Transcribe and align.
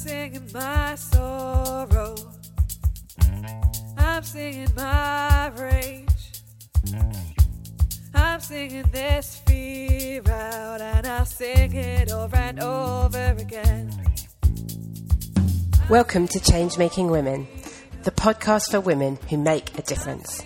singing 0.00 0.48
my 0.54 0.94
sorrow. 0.94 2.14
I'm 3.98 4.22
singing 4.22 4.74
my 4.74 5.52
rage. 5.58 6.08
I'm 8.14 8.40
singing 8.40 8.88
this 8.92 9.42
fear 9.46 10.22
out, 10.26 10.80
and 10.80 11.06
I'll 11.06 11.26
sing 11.26 11.74
it 11.74 12.10
over 12.10 12.36
and 12.36 12.60
over 12.60 13.36
again. 13.38 13.90
Welcome 15.90 16.28
to 16.28 16.40
Change 16.40 16.78
Making 16.78 17.10
Women, 17.10 17.46
the 18.04 18.10
podcast 18.10 18.70
for 18.70 18.80
women 18.80 19.18
who 19.28 19.36
make 19.36 19.78
a 19.78 19.82
difference. 19.82 20.42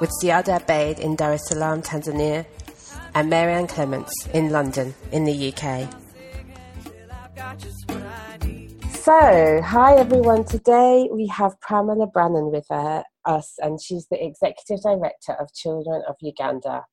With 0.00 0.10
Ziada 0.22 0.58
Abeid 0.58 0.98
in 1.00 1.16
Dar 1.16 1.34
es 1.34 1.46
Salaam, 1.48 1.82
Tanzania, 1.82 2.46
and 3.14 3.28
Mary 3.28 3.52
Ann 3.52 3.66
Clements 3.66 4.26
in 4.32 4.48
London, 4.48 4.94
in 5.12 5.24
the 5.24 5.52
UK. 5.52 5.86
So, 9.00 9.62
hi 9.64 9.96
everyone. 9.96 10.44
Today 10.44 11.08
we 11.10 11.26
have 11.28 11.58
Pamela 11.62 12.06
Brannon 12.06 12.52
with 12.52 12.66
uh, 12.70 13.02
us, 13.24 13.54
and 13.60 13.80
she's 13.80 14.06
the 14.08 14.22
executive 14.22 14.82
director 14.82 15.32
of 15.40 15.54
Children 15.54 16.02
of 16.06 16.16
Uganda. 16.20 16.84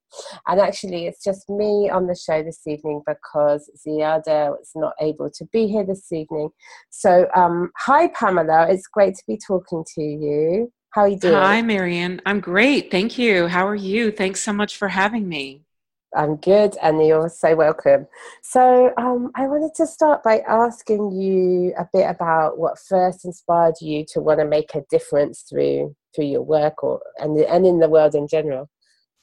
And 0.47 0.61
actually, 0.61 1.07
it's 1.07 1.21
just 1.21 1.49
me 1.49 1.89
on 1.89 2.07
the 2.07 2.15
show 2.15 2.41
this 2.41 2.65
evening 2.65 3.01
because 3.05 3.69
Ziada 3.85 4.51
was 4.51 4.71
not 4.73 4.93
able 5.01 5.29
to 5.31 5.45
be 5.51 5.67
here 5.67 5.85
this 5.85 6.09
evening. 6.13 6.47
So, 6.91 7.27
um, 7.35 7.71
hi 7.75 8.07
Pamela. 8.17 8.67
It's 8.69 8.87
great 8.87 9.15
to 9.15 9.23
be 9.27 9.37
talking 9.45 9.83
to 9.95 10.01
you. 10.01 10.71
How 10.91 11.01
are 11.01 11.09
you 11.09 11.19
doing? 11.19 11.33
Hi, 11.33 11.61
Mary 11.61 11.97
Ann. 11.97 12.21
I'm 12.25 12.39
great. 12.39 12.89
Thank 12.89 13.17
you. 13.17 13.47
How 13.47 13.67
are 13.67 13.75
you? 13.75 14.11
Thanks 14.11 14.39
so 14.39 14.53
much 14.53 14.77
for 14.77 14.87
having 14.87 15.27
me. 15.27 15.66
I'm 16.15 16.37
good, 16.37 16.75
and 16.81 17.05
you're 17.05 17.29
so 17.29 17.55
welcome. 17.55 18.07
So, 18.41 18.93
um, 18.97 19.31
I 19.35 19.47
wanted 19.47 19.75
to 19.75 19.85
start 19.85 20.23
by 20.23 20.39
asking 20.47 21.11
you 21.11 21.73
a 21.77 21.87
bit 21.91 22.09
about 22.09 22.57
what 22.57 22.79
first 22.79 23.25
inspired 23.25 23.75
you 23.81 24.05
to 24.13 24.21
want 24.21 24.39
to 24.39 24.45
make 24.45 24.73
a 24.75 24.83
difference 24.89 25.41
through 25.41 25.95
through 26.15 26.25
your 26.25 26.41
work, 26.43 26.83
or 26.83 27.01
and 27.17 27.37
and 27.37 27.65
in 27.65 27.79
the 27.79 27.89
world 27.89 28.15
in 28.15 28.27
general. 28.27 28.69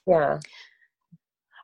Yeah. 0.06 0.40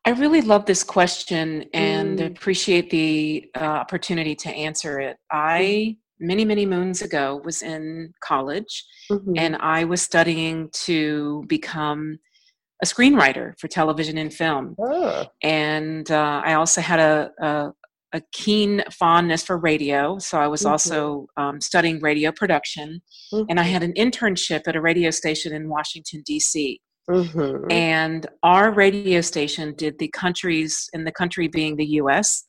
I 0.06 0.10
really 0.12 0.40
love 0.40 0.64
this 0.64 0.82
question 0.82 1.66
and 1.74 2.18
Mm. 2.18 2.26
appreciate 2.26 2.88
the 2.88 3.50
uh, 3.54 3.64
opportunity 3.64 4.34
to 4.36 4.48
answer 4.48 4.98
it. 4.98 5.18
I, 5.30 5.98
many, 6.18 6.44
many 6.46 6.64
moons 6.64 7.02
ago, 7.02 7.40
was 7.44 7.60
in 7.60 8.14
college 8.20 8.82
Mhm. 9.10 9.38
and 9.38 9.56
I 9.56 9.84
was 9.84 10.00
studying 10.00 10.70
to 10.86 11.44
become 11.48 12.18
a 12.82 12.86
screenwriter 12.86 13.52
for 13.58 13.68
television 13.68 14.16
and 14.18 14.32
film. 14.32 14.74
Oh. 14.80 15.26
And 15.42 16.10
uh, 16.10 16.42
I 16.44 16.54
also 16.54 16.80
had 16.80 16.98
a, 17.00 17.30
a, 17.42 17.72
a 18.14 18.22
keen 18.32 18.82
fondness 18.90 19.42
for 19.42 19.58
radio. 19.58 20.18
So 20.18 20.38
I 20.40 20.48
was 20.48 20.62
Mhm. 20.62 20.70
also 20.70 21.26
um, 21.36 21.60
studying 21.60 22.00
radio 22.00 22.32
production. 22.32 23.02
And 23.48 23.60
I 23.60 23.64
had 23.64 23.82
an 23.82 23.92
internship 23.94 24.62
at 24.66 24.74
a 24.76 24.80
radio 24.80 25.10
station 25.10 25.52
in 25.54 25.68
Washington, 25.68 26.22
D.C. 26.26 26.80
Mhm. 27.08 27.66
and 27.72 28.26
our 28.42 28.70
radio 28.72 29.20
station 29.20 29.74
did 29.76 29.98
the 29.98 30.08
country's 30.08 30.88
in 30.92 31.04
the 31.04 31.10
country 31.12 31.48
being 31.48 31.74
the 31.76 31.84
us 31.86 32.46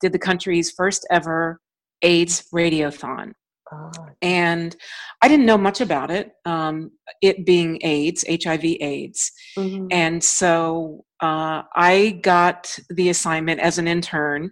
did 0.00 0.12
the 0.12 0.18
country's 0.18 0.70
first 0.72 1.06
ever 1.12 1.60
aids 2.02 2.44
radiothon 2.52 3.32
Oh, 3.72 3.90
and 4.22 4.74
i 5.22 5.28
didn't 5.28 5.46
know 5.46 5.58
much 5.58 5.80
about 5.80 6.10
it 6.10 6.32
um, 6.44 6.90
it 7.22 7.46
being 7.46 7.78
aids 7.82 8.24
hiv 8.28 8.64
aids 8.64 9.32
mhm. 9.56 9.86
and 9.92 10.22
so 10.22 11.04
uh, 11.20 11.62
i 11.76 12.18
got 12.22 12.76
the 12.90 13.08
assignment 13.10 13.60
as 13.60 13.78
an 13.78 13.86
intern 13.86 14.50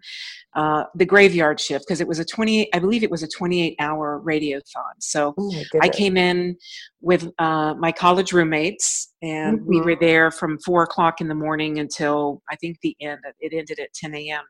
uh, 0.56 0.84
the 0.94 1.04
graveyard 1.04 1.60
shift 1.60 1.84
because 1.86 2.00
it 2.00 2.08
was 2.08 2.18
a 2.18 2.24
20 2.24 2.72
i 2.74 2.78
believe 2.78 3.02
it 3.02 3.10
was 3.10 3.22
a 3.22 3.28
28 3.28 3.74
hour 3.80 4.22
radiothon 4.24 4.94
so 5.00 5.34
Oh 5.36 5.62
I 5.80 5.88
came 5.88 6.16
in 6.16 6.56
with 7.00 7.30
uh, 7.38 7.74
my 7.78 7.92
college 7.92 8.32
roommates, 8.32 9.12
and 9.22 9.64
we 9.64 9.80
Mhm. 9.80 9.84
were 9.84 9.96
there 9.96 10.30
from 10.30 10.58
four 10.58 10.82
o'clock 10.82 11.20
in 11.20 11.28
the 11.28 11.34
morning 11.34 11.78
until 11.78 12.42
I 12.50 12.56
think 12.56 12.78
the 12.82 12.96
end. 13.00 13.20
It 13.40 13.52
ended 13.52 13.78
at 13.78 13.92
10 13.94 14.14
a.m. 14.14 14.44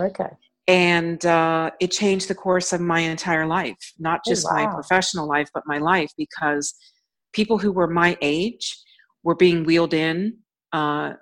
Okay. 0.00 0.30
And 0.66 1.24
uh, 1.26 1.70
it 1.80 1.90
changed 1.90 2.28
the 2.28 2.34
course 2.34 2.72
of 2.72 2.80
my 2.80 3.00
entire 3.00 3.46
life, 3.46 3.92
not 3.98 4.20
Oh, 4.26 4.30
just 4.30 4.46
my 4.50 4.66
professional 4.66 5.28
life, 5.28 5.50
but 5.52 5.62
my 5.66 5.78
life, 5.78 6.10
because 6.16 6.74
people 7.32 7.58
who 7.58 7.70
were 7.70 7.86
my 7.88 8.16
age 8.22 8.76
were 9.22 9.34
being 9.34 9.64
wheeled 9.64 9.92
in 9.92 10.38
uh, 10.72 11.12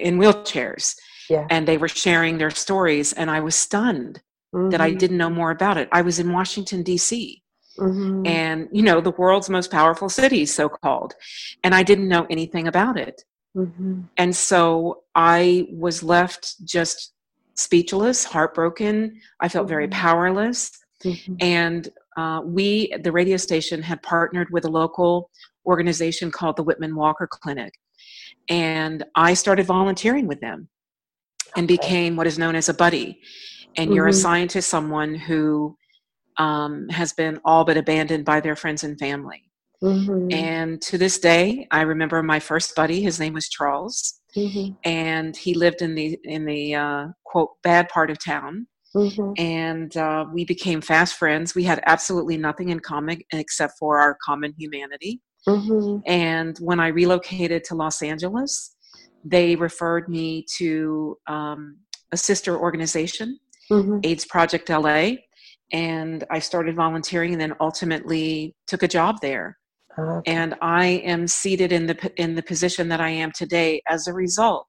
in 0.00 0.18
wheelchairs, 0.18 0.94
Yeah. 1.28 1.46
and 1.50 1.66
they 1.68 1.76
were 1.76 1.88
sharing 1.88 2.38
their 2.38 2.50
stories, 2.50 3.12
and 3.12 3.30
I 3.30 3.40
was 3.40 3.54
stunned 3.54 4.22
that 4.70 4.80
I 4.80 4.92
Mhm. 4.92 4.98
didn't 4.98 5.18
know 5.18 5.30
more 5.30 5.50
about 5.50 5.76
it. 5.76 5.88
I 5.92 6.02
was 6.02 6.18
in 6.18 6.32
Washington 6.32 6.82
D.C 6.82 7.42
Mhm. 7.78 8.26
and 8.26 8.68
you 8.70 8.82
know 8.82 9.00
the 9.00 9.10
world's 9.12 9.50
most 9.50 9.70
powerful 9.70 10.08
city 10.08 10.46
so 10.46 10.68
called 10.68 11.14
and 11.64 11.74
i 11.74 11.82
didn't 11.82 12.06
know 12.08 12.26
anything 12.30 12.68
about 12.68 12.96
it 12.96 13.24
Mhm. 13.56 14.08
and 14.16 14.36
so 14.36 15.02
i 15.16 15.66
was 15.72 16.02
left 16.04 16.54
just 16.64 17.13
speechless 17.54 18.24
heartbroken 18.24 19.18
i 19.40 19.48
felt 19.48 19.68
very 19.68 19.86
Mhm. 19.88 19.92
powerless 19.92 20.70
Mhm. 21.04 21.36
and 21.40 21.88
uh, 22.16 22.40
we 22.44 22.92
the 23.02 23.12
radio 23.12 23.36
station 23.36 23.82
had 23.82 24.02
partnered 24.02 24.48
with 24.50 24.64
a 24.64 24.68
local 24.70 25.30
organization 25.66 26.30
called 26.30 26.56
the 26.56 26.62
whitman 26.62 26.94
walker 26.94 27.26
clinic 27.26 27.72
and 28.48 29.04
i 29.14 29.34
started 29.34 29.66
volunteering 29.66 30.26
with 30.26 30.40
them 30.40 30.68
and 31.56 31.68
became 31.68 32.16
what 32.16 32.26
is 32.26 32.38
known 32.38 32.54
as 32.56 32.68
a 32.68 32.74
buddy 32.74 33.20
and 33.76 33.94
you're 33.94 34.06
Mhm. 34.06 34.10
assigned 34.10 34.50
to 34.50 34.62
someone 34.62 35.14
who 35.14 35.76
um, 36.36 36.88
has 36.88 37.12
been 37.12 37.40
all 37.44 37.64
but 37.64 37.76
abandoned 37.76 38.24
by 38.24 38.40
their 38.40 38.56
friends 38.56 38.82
and 38.82 38.98
family. 38.98 39.44
Mhm. 39.80 40.32
And 40.32 40.82
to 40.82 40.98
this 40.98 41.20
day, 41.20 41.68
I 41.70 41.82
remember 41.82 42.20
my 42.24 42.40
first 42.40 42.74
buddy. 42.74 43.02
His 43.02 43.20
name 43.20 43.34
was 43.34 43.48
Charles, 43.48 44.20
Mhm. 44.36 44.76
and 44.84 45.36
he 45.36 45.54
lived 45.54 45.80
in 45.82 45.94
the 45.94 46.18
in 46.24 46.44
the 46.44 46.74
uh, 46.74 47.06
quote 47.24 47.50
bad 47.62 47.88
part 47.88 48.10
of 48.10 48.18
town. 48.18 48.66
Mhm. 48.94 49.34
And 49.38 49.96
uh, 49.96 50.24
we 50.32 50.44
became 50.44 50.80
fast 50.80 51.16
friends. 51.16 51.54
We 51.54 51.64
had 51.64 51.82
absolutely 51.86 52.36
nothing 52.36 52.68
in 52.68 52.78
common 52.80 53.20
except 53.32 53.74
for 53.78 53.98
our 54.00 54.16
common 54.24 54.54
humanity. 54.56 55.20
Mhm. 55.48 56.02
And 56.06 56.56
when 56.58 56.78
I 56.80 56.88
relocated 56.88 57.64
to 57.64 57.74
Los 57.74 58.02
Angeles, 58.02 58.76
they 59.24 59.56
referred 59.56 60.08
me 60.08 60.44
to 60.58 61.18
um, 61.26 61.78
a 62.12 62.16
sister 62.16 62.56
organization 62.56 63.38
Mhm. 63.70 64.04
AIDS 64.04 64.24
Project 64.26 64.68
LA, 64.70 65.16
and 65.72 66.24
I 66.30 66.38
started 66.38 66.76
volunteering, 66.76 67.32
and 67.32 67.40
then 67.40 67.54
ultimately 67.60 68.54
took 68.66 68.82
a 68.82 68.88
job 68.88 69.20
there. 69.22 69.58
Okay. 69.98 70.32
And 70.32 70.54
I 70.60 70.86
am 70.86 71.26
seated 71.26 71.72
in 71.72 71.86
the 71.86 72.12
in 72.16 72.34
the 72.34 72.42
position 72.42 72.88
that 72.88 73.00
I 73.00 73.10
am 73.10 73.32
today 73.32 73.82
as 73.88 74.06
a 74.06 74.12
result 74.12 74.66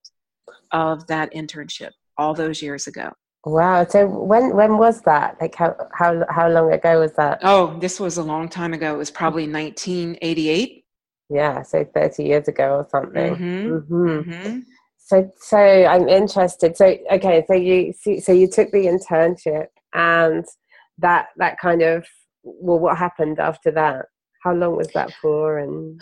of 0.72 1.08
that 1.08 1.34
internship 1.34 1.92
all 2.18 2.34
those 2.34 2.62
years 2.62 2.88
ago. 2.88 3.12
Wow. 3.46 3.86
So 3.86 4.08
when 4.08 4.56
when 4.56 4.78
was 4.78 5.02
that? 5.02 5.38
Like 5.40 5.56
how 5.56 5.76
how 5.94 6.26
how 6.30 6.50
long 6.50 6.72
ago 6.74 7.00
was 7.00 7.14
that? 7.14 7.40
Oh, 7.44 7.78
this 7.80 8.00
was 8.00 8.18
a 8.18 8.24
long 8.24 8.50
time 8.50 8.74
ago. 8.74 8.96
It 8.96 8.98
was 8.98 9.12
probably 9.12 9.48
1988. 9.48 10.84
Yeah. 11.30 11.62
So 11.62 11.86
thirty 11.94 12.24
years 12.24 12.48
ago 12.48 12.78
or 12.78 12.88
something. 12.90 13.36
Mhm. 13.36 13.88
hmm 13.88 14.20
hmm 14.32 14.60
So 14.98 15.32
so 15.38 15.58
I'm 15.58 16.08
interested. 16.10 16.76
So 16.76 16.98
okay. 17.12 17.44
So 17.48 17.54
you 17.54 17.94
so 18.22 18.32
you 18.32 18.48
took 18.48 18.72
the 18.72 18.86
internship 18.86 19.68
and 19.94 20.46
that 20.98 21.28
that 21.38 21.60
kind 21.60 21.82
of 21.82 22.06
well, 22.44 22.80
what 22.80 22.98
happened 22.98 23.40
after 23.40 23.72
that? 23.72 24.06
How 24.46 24.54
long 24.54 24.76
was 24.78 24.88
that 24.94 25.12
for? 25.22 25.58
And 25.58 26.00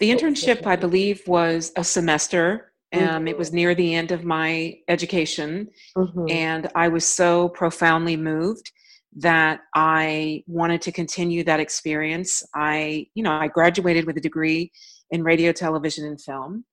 The 0.00 0.10
internship, 0.10 0.66
I 0.66 0.74
believe, 0.76 1.22
was 1.28 1.72
a 1.76 1.84
semester. 1.84 2.72
Um, 2.92 3.28
it 3.28 3.34
Mhm. 3.34 3.38
was 3.38 3.52
near 3.52 3.74
the 3.74 3.94
end 3.94 4.10
of 4.12 4.24
my 4.24 4.78
education, 4.88 5.68
Mhm. 5.96 6.30
and 6.30 6.68
I 6.74 6.88
was 6.88 7.04
so 7.04 7.50
profoundly 7.50 8.16
moved 8.16 8.72
that 9.16 9.60
I 9.74 10.42
wanted 10.46 10.80
to 10.82 10.92
continue 10.92 11.44
that 11.44 11.60
experience. 11.60 12.30
I, 12.54 13.06
you 13.14 13.22
know, 13.22 13.32
I 13.32 13.48
graduated 13.48 14.06
with 14.06 14.16
a 14.16 14.20
degree 14.20 14.72
in 15.10 15.22
radio, 15.22 15.52
television, 15.52 16.04
and 16.06 16.20
film, 16.20 16.64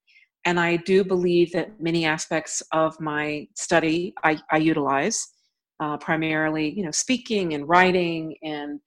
and 0.46 0.60
I 0.60 0.78
do 0.78 1.04
believe 1.04 1.52
that 1.54 1.80
many 1.82 2.06
aspects 2.06 2.64
of 2.72 3.00
my 3.00 3.48
study 3.56 4.14
I, 4.24 4.38
I 4.52 4.58
utilize, 4.58 5.18
uh, 5.84 5.98
primarily, 5.98 6.70
you 6.78 6.84
know, 6.86 6.92
speaking 6.92 7.54
and 7.54 7.68
writing 7.68 8.38
and 8.42 8.80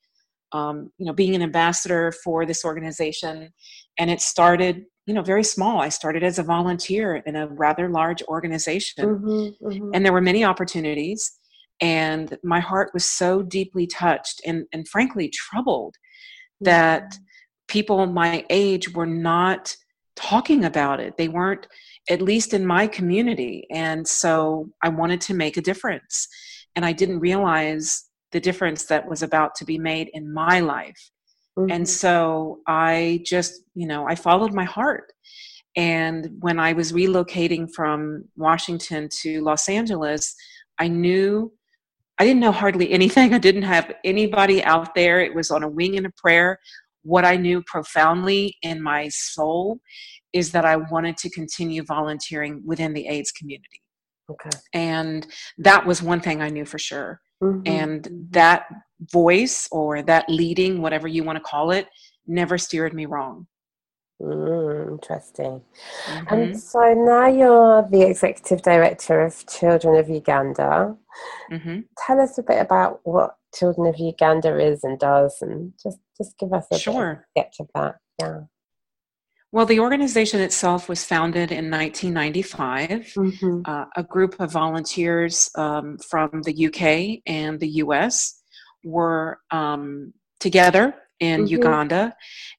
um, 0.52 0.90
you 0.98 1.06
know 1.06 1.12
being 1.12 1.34
an 1.34 1.42
ambassador 1.42 2.12
for 2.24 2.46
this 2.46 2.64
organization. 2.64 3.52
And 3.98 4.10
it 4.10 4.20
started 4.20 4.84
you 5.06 5.14
know 5.14 5.22
very 5.22 5.44
small. 5.44 5.80
I 5.80 5.88
started 5.88 6.22
as 6.22 6.38
a 6.38 6.42
volunteer 6.42 7.16
in 7.16 7.36
a 7.36 7.48
rather 7.48 7.88
large 7.88 8.22
organization. 8.24 9.04
Mhm, 9.04 9.54
mhm. 9.60 9.90
and 9.94 10.04
there 10.04 10.12
were 10.12 10.20
many 10.20 10.44
opportunities. 10.44 11.38
And 11.80 12.36
my 12.42 12.60
heart 12.60 12.90
was 12.92 13.04
so 13.04 13.40
deeply 13.42 13.86
touched 13.86 14.40
and, 14.44 14.66
and 14.72 14.88
frankly 14.88 15.28
troubled 15.28 15.94
that 16.60 17.16
people 17.68 18.06
my 18.06 18.44
age 18.50 18.92
were 18.94 19.06
not 19.06 19.76
talking 20.16 20.64
about 20.64 20.98
it. 20.98 21.16
They 21.16 21.28
weren't 21.28 21.68
at 22.10 22.22
least 22.22 22.52
in 22.52 22.66
my 22.66 22.86
community. 22.86 23.66
And 23.70 24.06
so 24.06 24.70
i 24.82 24.88
wanted 24.88 25.20
to 25.22 25.34
make 25.34 25.56
a 25.56 25.62
difference. 25.62 26.28
And 26.74 26.84
i 26.84 26.92
didn't 26.92 27.20
realize 27.20 28.07
the 28.32 28.40
difference 28.40 28.84
that 28.86 29.08
was 29.08 29.22
about 29.22 29.54
to 29.56 29.64
be 29.64 29.78
made 29.78 30.10
in 30.12 30.32
my 30.32 30.60
life. 30.60 31.10
Mhm. 31.58 31.72
And 31.72 31.88
so 31.88 32.60
I 32.66 33.22
just, 33.24 33.62
you 33.74 33.86
know, 33.86 34.06
I 34.06 34.14
followed 34.14 34.52
my 34.52 34.64
heart. 34.64 35.12
And 35.76 36.30
when 36.40 36.58
I 36.58 36.72
was 36.72 36.92
relocating 36.92 37.68
from 37.74 38.24
Washington 38.36 39.08
to 39.22 39.40
Los 39.42 39.68
Angeles, 39.68 40.34
I 40.78 40.88
knew 40.88 41.52
I 42.20 42.24
didn't 42.24 42.40
know 42.40 42.52
hardly 42.52 42.90
anything. 42.98 43.32
I 43.32 43.38
didn't 43.38 43.62
have 43.62 43.92
anybody 44.04 44.62
out 44.64 44.94
there. 44.94 45.20
It 45.20 45.34
was 45.34 45.50
on 45.50 45.62
a 45.62 45.68
wing 45.68 45.96
and 45.96 46.06
a 46.06 46.12
prayer. 46.16 46.58
What 47.02 47.24
I 47.24 47.36
knew 47.36 47.62
profoundly 47.62 48.56
in 48.62 48.82
my 48.82 49.08
soul 49.08 49.78
is 50.32 50.50
that 50.52 50.64
I 50.64 50.76
wanted 50.76 51.16
to 51.18 51.30
continue 51.30 51.82
volunteering 51.84 52.60
within 52.66 52.92
the 52.92 53.06
AIDS 53.06 53.32
community. 53.32 53.80
okay. 54.30 54.50
And 54.74 55.26
that 55.58 55.86
was 55.86 56.02
one 56.02 56.20
thing 56.20 56.42
I 56.42 56.50
knew 56.50 56.66
for 56.66 56.78
sure. 56.78 57.20
Mhm. 57.42 57.62
And 57.68 58.28
that 58.30 58.66
voice 59.00 59.68
or 59.70 60.02
that 60.02 60.28
leading, 60.28 60.82
whatever 60.82 61.06
you 61.08 61.22
want 61.24 61.36
to 61.36 61.44
call 61.44 61.70
it, 61.70 61.86
never 62.26 62.58
steered 62.58 62.92
me 62.94 63.06
wrong. 63.06 63.46
Mm, 64.20 64.88
interesting. 64.90 65.62
Mhm. 66.06 66.32
And 66.32 66.60
so 66.60 66.92
now 66.94 67.28
you're 67.28 67.82
the 67.88 68.02
executive 68.02 68.62
director 68.62 69.20
of 69.22 69.46
Children 69.46 69.94
of 69.96 70.08
Uganda. 70.08 70.96
Mhm. 71.50 71.84
Tell 72.04 72.20
us 72.20 72.36
a 72.38 72.42
bit 72.42 72.60
about 72.60 73.00
what 73.04 73.36
Children 73.54 73.86
of 73.86 73.96
Uganda 73.98 74.58
is 74.58 74.82
and 74.82 74.98
does, 74.98 75.40
and 75.40 75.72
just 75.82 75.98
just 76.16 76.36
give 76.38 76.52
us 76.52 76.66
a 76.66 76.74
bit 76.74 76.86
of 76.88 76.94
a 76.94 76.96
Sure. 76.96 77.26
sketch 77.30 77.60
of 77.60 77.68
that. 77.76 77.96
Yeah. 78.20 78.40
Well, 79.50 79.64
the 79.64 79.80
organization 79.80 80.40
itself 80.40 80.88
was 80.90 81.04
founded 81.04 81.50
in 81.52 81.70
1995. 81.70 83.12
Mhm. 83.16 83.62
Uh, 83.66 83.86
a 83.96 84.02
group 84.02 84.38
of 84.40 84.52
volunteers 84.52 85.50
um, 85.56 85.96
from 85.98 86.42
the 86.42 86.52
UK 86.66 87.22
and 87.26 87.58
the 87.58 87.68
US 87.84 88.42
were 88.84 89.38
um, 89.50 90.12
together 90.38 90.94
in 91.20 91.44
Mhm. 91.44 91.50
Uganda, 91.50 92.14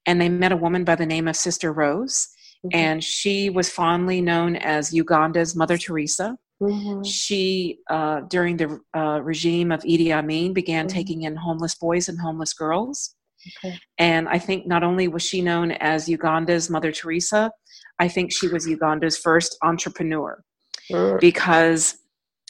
and 0.07 0.19
they 0.19 0.30
met 0.30 0.51
a 0.51 0.57
woman 0.57 0.83
by 0.83 0.95
the 0.95 1.06
name 1.06 1.27
of 1.27 1.36
Sister 1.36 1.71
Rose, 1.71 2.27
Mhm. 2.65 2.69
and 2.74 3.03
she 3.03 3.50
was 3.51 3.69
fondly 3.69 4.19
known 4.19 4.56
as 4.56 4.91
Uganda's 4.91 5.56
Mother 5.56 5.77
Teresa. 5.77 6.38
Mhm. 6.62 7.06
She, 7.06 7.80
uh, 7.89 8.21
during 8.30 8.57
the 8.57 8.80
uh, 8.97 9.21
regime 9.21 9.71
of 9.71 9.81
Idi 9.83 10.12
Amin, 10.12 10.53
began 10.53 10.88
Mhm. 10.88 10.89
taking 10.89 11.21
in 11.21 11.36
homeless 11.38 11.75
boys 11.75 12.09
and 12.09 12.19
homeless 12.19 12.53
girls. 12.53 13.15
Okay. 13.63 13.80
And 13.97 14.27
I 14.27 14.38
think 14.39 14.68
not 14.68 14.83
only 14.83 15.07
was 15.07 15.24
she 15.24 15.41
known 15.41 15.71
as 15.71 16.07
Uganda's 16.09 16.69
Mother 16.69 16.91
Teresa, 16.91 17.51
I 18.00 18.07
think 18.07 18.31
she 18.31 18.47
was 18.47 18.68
Uganda's 18.68 19.18
first 19.18 19.57
entrepreneur 19.63 20.44
Mm. 20.91 21.19
because 21.19 22.00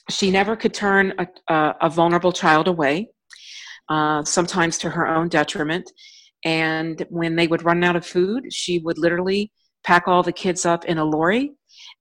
she 0.09 0.31
never 0.31 0.55
could 0.55 0.73
turn 0.73 1.13
a, 1.19 1.27
a, 1.53 1.75
a 1.81 1.89
vulnerable 1.89 2.31
child 2.31 2.69
away, 2.69 3.09
uh, 3.89 4.23
sometimes 4.23 4.77
to 4.77 4.89
her 4.89 5.05
own 5.05 5.27
detriment. 5.27 5.91
And 6.45 7.05
when 7.09 7.35
they 7.35 7.47
would 7.47 7.63
run 7.63 7.83
out 7.83 7.97
of 7.97 8.05
food, 8.05 8.53
she 8.53 8.79
would 8.79 8.97
literally 8.97 9.51
pack 9.83 10.07
all 10.07 10.23
the 10.23 10.31
kids 10.31 10.65
up 10.65 10.85
in 10.85 10.97
a 10.99 11.03
lorry 11.03 11.51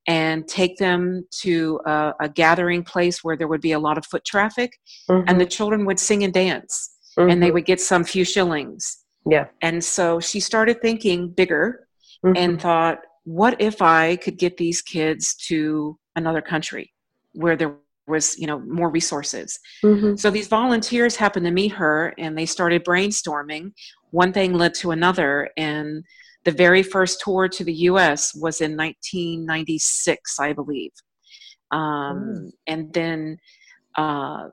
and 0.07 0.47
take 0.47 0.77
them 0.79 1.27
to 1.43 1.81
a, 1.87 2.13
a 2.21 2.29
gathering 2.29 2.85
place 2.85 3.25
where 3.25 3.37
there 3.37 3.49
would 3.49 3.61
be 3.61 3.73
a 3.73 3.79
lot 3.81 3.99
of 3.99 4.07
foot 4.07 4.25
traffic, 4.25 4.71
and 5.27 5.41
the 5.41 5.47
children 5.47 5.85
would 5.87 5.99
sing 5.99 6.23
and 6.23 6.33
dance, 6.33 6.98
and 7.19 7.43
they 7.43 7.51
Mhm. 7.51 7.55
would 7.55 7.65
get 7.67 7.81
some 7.81 8.05
few 8.05 8.25
shillings. 8.25 9.05
yeah. 9.27 9.47
And 9.61 9.85
so 9.85 10.21
she 10.21 10.41
started 10.41 10.81
thinking 10.81 11.29
bigger 11.29 11.87
Mhm. 12.25 12.37
and 12.39 12.61
thought, 12.63 12.99
what 13.25 13.61
if 13.61 13.83
I 13.83 14.17
could 14.17 14.39
get 14.39 14.57
these 14.57 14.81
kids 14.81 15.35
to 15.49 15.99
another 16.17 16.41
country 16.41 16.95
where 17.35 17.55
there 17.57 17.77
was, 18.07 18.39
you 18.39 18.47
know, 18.47 18.59
more 18.61 18.89
resources? 18.89 19.59
Mhm. 19.85 20.19
So 20.19 20.31
these 20.31 20.49
volunteers 20.49 21.17
happened 21.17 21.45
to 21.45 21.53
meet 21.53 21.73
her 21.73 22.15
and 22.17 22.39
they 22.39 22.47
started 22.47 22.85
brainstorming. 22.87 23.73
One 24.13 24.33
thing 24.33 24.55
led 24.55 24.73
to 24.77 24.93
another, 24.93 25.51
and 25.59 26.05
the 26.45 26.53
very 26.53 26.83
first 26.83 27.21
tour 27.21 27.49
to 27.49 27.65
the 27.65 27.75
US 27.91 28.35
was 28.35 28.63
in 28.63 28.77
1996, 28.77 30.39
I 30.41 30.53
believe. 30.55 30.93
Um, 31.71 32.51
And 32.67 32.93
then 32.95 33.39
uh, 33.97 34.49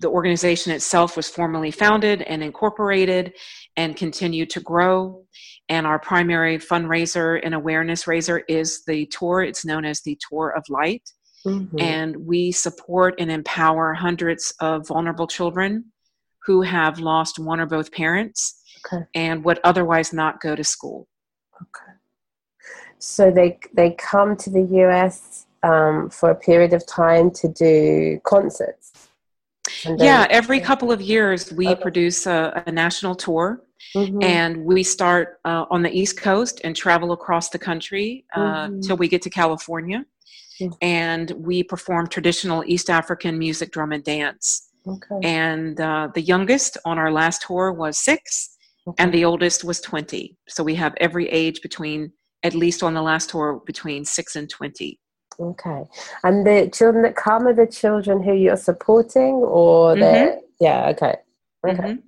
the 0.00 0.08
organization 0.08 0.72
itself 0.72 1.16
was 1.16 1.28
formally 1.28 1.70
founded 1.70 2.22
and 2.22 2.42
incorporated 2.42 3.32
and 3.76 3.96
continued 3.96 4.50
to 4.50 4.60
grow. 4.60 5.24
And 5.68 5.86
our 5.86 5.98
primary 5.98 6.58
fundraiser 6.58 7.40
and 7.42 7.54
awareness 7.54 8.06
raiser 8.06 8.38
is 8.48 8.84
the 8.84 9.06
tour. 9.06 9.42
It's 9.42 9.64
known 9.64 9.84
as 9.84 10.02
the 10.02 10.18
Tour 10.28 10.52
of 10.56 10.64
Light. 10.68 11.02
Mhm. 11.46 11.80
And 11.80 12.16
we 12.26 12.52
support 12.52 13.14
and 13.18 13.30
empower 13.30 13.94
hundreds 13.94 14.52
of 14.60 14.86
vulnerable 14.88 15.26
children 15.26 15.92
who 16.44 16.62
have 16.62 16.98
lost 16.98 17.38
one 17.38 17.60
or 17.60 17.66
both 17.66 17.90
parents 17.92 18.62
Okay. 18.84 19.04
and 19.14 19.44
would 19.44 19.60
otherwise 19.64 20.12
not 20.12 20.40
go 20.40 20.54
to 20.54 20.62
school. 20.64 21.08
Okay. 21.60 21.92
So 22.98 23.30
they 23.30 23.58
they 23.74 23.90
come 23.92 24.36
to 24.36 24.50
the 24.50 24.62
US 24.84 25.46
um, 25.62 26.10
for 26.10 26.30
a 26.30 26.34
period 26.34 26.72
of 26.72 26.86
time 26.86 27.30
to 27.32 27.48
do 27.48 28.20
concerts. 28.24 28.92
Yeah, 29.98 30.26
every 30.30 30.60
couple 30.60 30.90
of 30.92 31.00
years 31.00 31.52
we 31.52 31.68
Okay. 31.68 31.82
produce 31.82 32.26
a, 32.26 32.62
a 32.66 32.72
national 32.72 33.14
tour 33.14 33.62
Mhm. 33.94 34.22
and 34.22 34.64
we 34.64 34.82
start 34.82 35.38
uh, 35.44 35.64
on 35.70 35.82
the 35.82 35.90
east 35.90 36.16
coast 36.20 36.60
and 36.64 36.74
travel 36.74 37.12
across 37.12 37.50
the 37.50 37.58
country 37.58 38.24
uh, 38.34 38.68
Mhm. 38.68 38.82
till 38.86 38.96
we 38.96 39.08
get 39.08 39.22
to 39.22 39.30
california 39.30 40.04
Mhm. 40.60 40.72
and 40.82 41.30
we 41.48 41.62
perform 41.62 42.06
traditional 42.08 42.64
east 42.66 42.88
african 42.90 43.38
music 43.38 43.70
drum 43.72 43.92
and 43.92 44.04
dance 44.04 44.70
okay. 44.86 45.20
and 45.22 45.80
uh, 45.80 46.08
the 46.14 46.22
youngest 46.22 46.78
on 46.84 46.98
our 46.98 47.12
last 47.12 47.42
tour 47.46 47.72
was 47.72 47.98
six 47.98 48.56
and 48.98 49.12
the 49.12 49.24
oldest 49.24 49.64
was 49.64 49.80
20 49.80 50.36
so 50.48 50.62
we 50.62 50.74
have 50.74 50.94
every 51.06 51.26
age 51.28 51.60
between 51.62 52.12
at 52.42 52.54
least 52.54 52.82
on 52.82 52.94
the 52.94 53.02
last 53.02 53.30
tour 53.30 53.60
between 53.66 54.04
6 54.04 54.36
and 54.36 54.48
20 54.48 54.98
Okay. 55.38 55.84
And 56.24 56.46
the 56.46 56.70
children 56.72 57.02
that 57.04 57.16
come 57.16 57.46
are 57.46 57.54
the 57.54 57.66
children 57.66 58.22
who 58.22 58.34
you're 58.34 58.56
supporting 58.56 59.34
or 59.34 59.94
the 59.96 60.40
yeah, 60.60 60.88
okay. 60.90 61.16
Okay. 61.66 61.76
Mhm. 61.82 62.02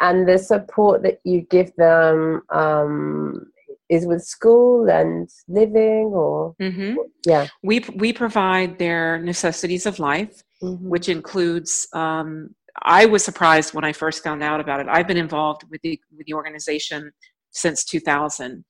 And 0.00 0.28
the 0.28 0.38
support 0.38 1.02
that 1.02 1.20
you 1.24 1.42
give 1.42 1.74
them 1.76 2.42
um 2.50 3.46
is 3.88 4.06
with 4.06 4.22
school 4.24 4.88
and 4.90 5.28
living 5.46 6.06
or 6.14 6.54
Mhm. 6.60 6.96
yeah. 7.26 7.46
we 7.62 7.80
we 7.96 8.12
provide 8.12 8.78
their 8.78 9.18
necessities 9.18 9.84
of 9.86 9.98
life 9.98 10.42
Mhm. 10.62 10.80
which 10.80 11.08
includes 11.08 11.86
um, 11.92 12.54
i 12.82 13.04
was 13.06 13.22
surprised 13.24 13.74
when 13.74 13.84
i 13.84 13.92
first 13.92 14.24
found 14.24 14.42
out 14.42 14.58
about 14.60 14.80
it 14.80 14.86
i've 14.88 15.06
been 15.06 15.18
involved 15.18 15.62
with 15.70 15.80
the 15.82 16.00
with 16.16 16.26
the 16.26 16.34
organization 16.34 17.12
since 17.50 17.84
2000 17.84 18.64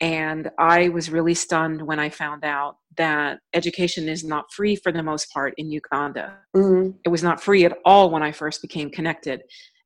and 0.00 0.50
i 0.58 0.88
was 0.88 1.10
really 1.10 1.34
stunned 1.34 1.80
when 1.80 2.00
i 2.00 2.08
found 2.08 2.44
out 2.44 2.76
that 2.96 3.38
education 3.54 4.08
is 4.08 4.24
not 4.24 4.52
free 4.52 4.76
for 4.76 4.90
the 4.92 5.02
most 5.02 5.30
part 5.32 5.54
in 5.56 5.70
uganda 5.70 6.36
Mhm. 6.56 6.94
it 7.04 7.08
was 7.08 7.22
not 7.22 7.42
free 7.42 7.64
at 7.64 7.78
all 7.84 8.10
when 8.10 8.22
i 8.22 8.32
first 8.32 8.60
became 8.62 8.90
connected 8.90 9.42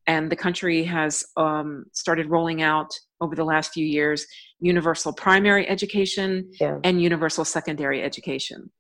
and 0.07 0.33
the 0.33 0.37
country 0.37 0.83
has 0.85 1.23
um, 1.37 1.85
started 1.93 2.31
rolling 2.31 2.63
out 2.63 2.91
over 3.21 3.37
the 3.37 3.45
last 3.45 3.73
few 3.75 3.85
years 3.85 4.27
universal 4.59 5.13
primary 5.13 5.69
education 5.69 6.51
Yeah. 6.61 6.79
and 6.83 7.01
universal 7.01 7.45
secondary 7.45 8.03
education. 8.03 8.71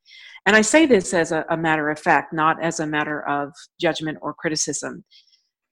And 0.46 0.56
I 0.56 0.62
say 0.62 0.86
this 0.86 1.12
as 1.12 1.30
a, 1.30 1.44
a 1.50 1.56
matter 1.56 1.90
of 1.90 1.98
fact, 2.00 2.32
not 2.32 2.60
as 2.62 2.80
a 2.80 2.86
matter 2.86 3.28
of 3.28 3.52
judgment 3.80 4.18
or 4.22 4.32
criticism. 4.32 5.04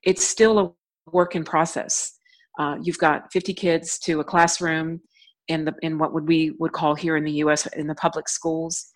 It's 0.03 0.25
still 0.25 0.59
a 0.59 1.11
work 1.11 1.35
in 1.35 1.45
process. 1.45 2.13
Uh, 2.59 2.77
you've 2.83 2.99
got 2.99 3.33
50 3.33 3.55
kids 3.55 3.99
to 4.01 4.21
a 4.21 4.25
classroom 4.25 5.01
in 5.49 5.65
the 5.65 5.75
in 5.83 5.99
what 5.99 6.13
would 6.13 6.27
we 6.27 6.53
would 6.59 6.73
call 6.73 6.95
here 6.95 7.17
in 7.17 7.25
the 7.25 7.33
U.S. 7.45 7.67
in 7.67 7.87
the 7.87 7.95
public 7.95 8.29
schools, 8.29 8.87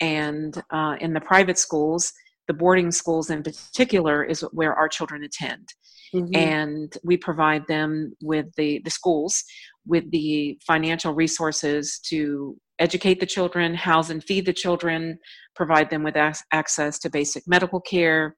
and 0.00 0.62
uh, 0.70 0.96
in 1.00 1.12
the 1.12 1.20
private 1.20 1.58
schools, 1.58 2.12
the 2.46 2.54
boarding 2.54 2.90
schools 2.90 3.30
in 3.30 3.42
particular 3.42 4.24
is 4.24 4.40
where 4.52 4.74
our 4.74 4.88
children 4.88 5.22
attend 5.24 5.68
Mhm. 6.14 6.34
and 6.34 6.96
we 7.04 7.16
provide 7.18 7.66
them 7.66 8.14
with 8.22 8.46
the, 8.56 8.80
the 8.84 8.90
schools 8.90 9.44
with 9.86 10.10
the 10.10 10.58
financial 10.66 11.12
resources 11.14 11.98
to 12.06 12.56
educate 12.78 13.20
the 13.20 13.26
children, 13.26 13.74
house 13.74 14.08
and 14.10 14.22
feed 14.24 14.46
the 14.46 14.52
children, 14.52 15.18
provide 15.54 15.90
them 15.90 16.02
with 16.02 16.16
ac- 16.16 16.44
access 16.52 16.98
to 17.00 17.10
basic 17.10 17.42
medical 17.46 17.80
care, 17.80 18.36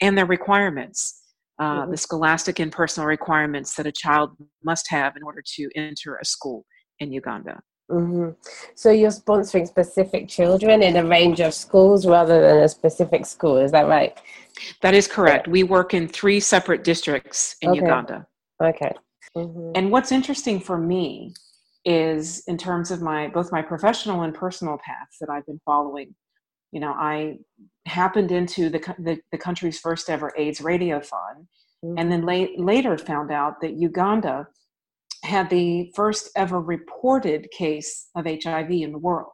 and 0.00 0.16
their 0.18 0.26
requirements, 0.26 1.22
uh, 1.58 1.86
Mhm. 1.86 1.90
the 1.92 1.96
scholastic 1.96 2.58
and 2.58 2.72
personal 2.72 3.06
requirements 3.06 3.74
that 3.76 3.86
a 3.86 3.92
child 3.92 4.30
must 4.62 4.90
have 4.90 5.16
in 5.16 5.22
order 5.22 5.42
to 5.54 5.70
enter 5.74 6.16
a 6.16 6.24
school 6.24 6.66
in 7.00 7.12
Uganda. 7.12 7.60
hmm 7.90 8.30
So 8.74 8.90
you're 8.90 9.10
sponsoring 9.10 9.66
specific 9.66 10.28
children 10.28 10.82
in 10.82 10.96
a 10.96 11.04
range 11.04 11.40
of 11.40 11.54
schools 11.54 12.06
rather 12.06 12.40
than 12.40 12.58
a 12.58 12.68
specific 12.68 13.26
school, 13.26 13.58
is 13.58 13.72
that 13.72 13.86
right? 13.86 14.18
That 14.82 14.94
is 14.94 15.06
correct. 15.06 15.48
We 15.48 15.62
work 15.62 15.94
in 15.94 16.08
three 16.08 16.40
separate 16.40 16.82
districts 16.82 17.56
in 17.60 17.70
Okay. 17.70 17.80
Uganda. 17.80 18.26
Okay. 18.62 18.92
hmm 19.34 19.72
And 19.74 19.90
what's 19.90 20.12
interesting 20.12 20.60
for 20.60 20.78
me 20.78 21.34
is 21.84 22.42
in 22.48 22.58
terms 22.58 22.90
of 22.90 23.00
my 23.00 23.28
both 23.28 23.52
my 23.52 23.62
professional 23.62 24.22
and 24.22 24.34
personal 24.34 24.76
paths 24.84 25.18
that 25.20 25.30
I've 25.30 25.46
been 25.46 25.60
following. 25.64 26.14
You 26.72 26.80
know, 26.80 26.92
I 26.92 27.38
happened 27.86 28.32
into 28.32 28.68
the 28.68 28.80
the, 28.98 29.20
the 29.30 29.38
country's 29.38 29.78
first 29.78 30.10
ever 30.10 30.32
AIDS 30.36 30.60
radiothon 30.60 31.46
mm-hmm. 31.84 31.98
and 31.98 32.10
then 32.10 32.22
la- 32.22 32.54
later 32.56 32.98
found 32.98 33.30
out 33.30 33.60
that 33.60 33.74
Uganda 33.74 34.48
had 35.24 35.50
the 35.50 35.92
first 35.94 36.30
ever 36.36 36.60
reported 36.60 37.48
case 37.50 38.08
of 38.14 38.26
HIV 38.26 38.70
in 38.70 38.92
the 38.92 38.98
world. 38.98 39.32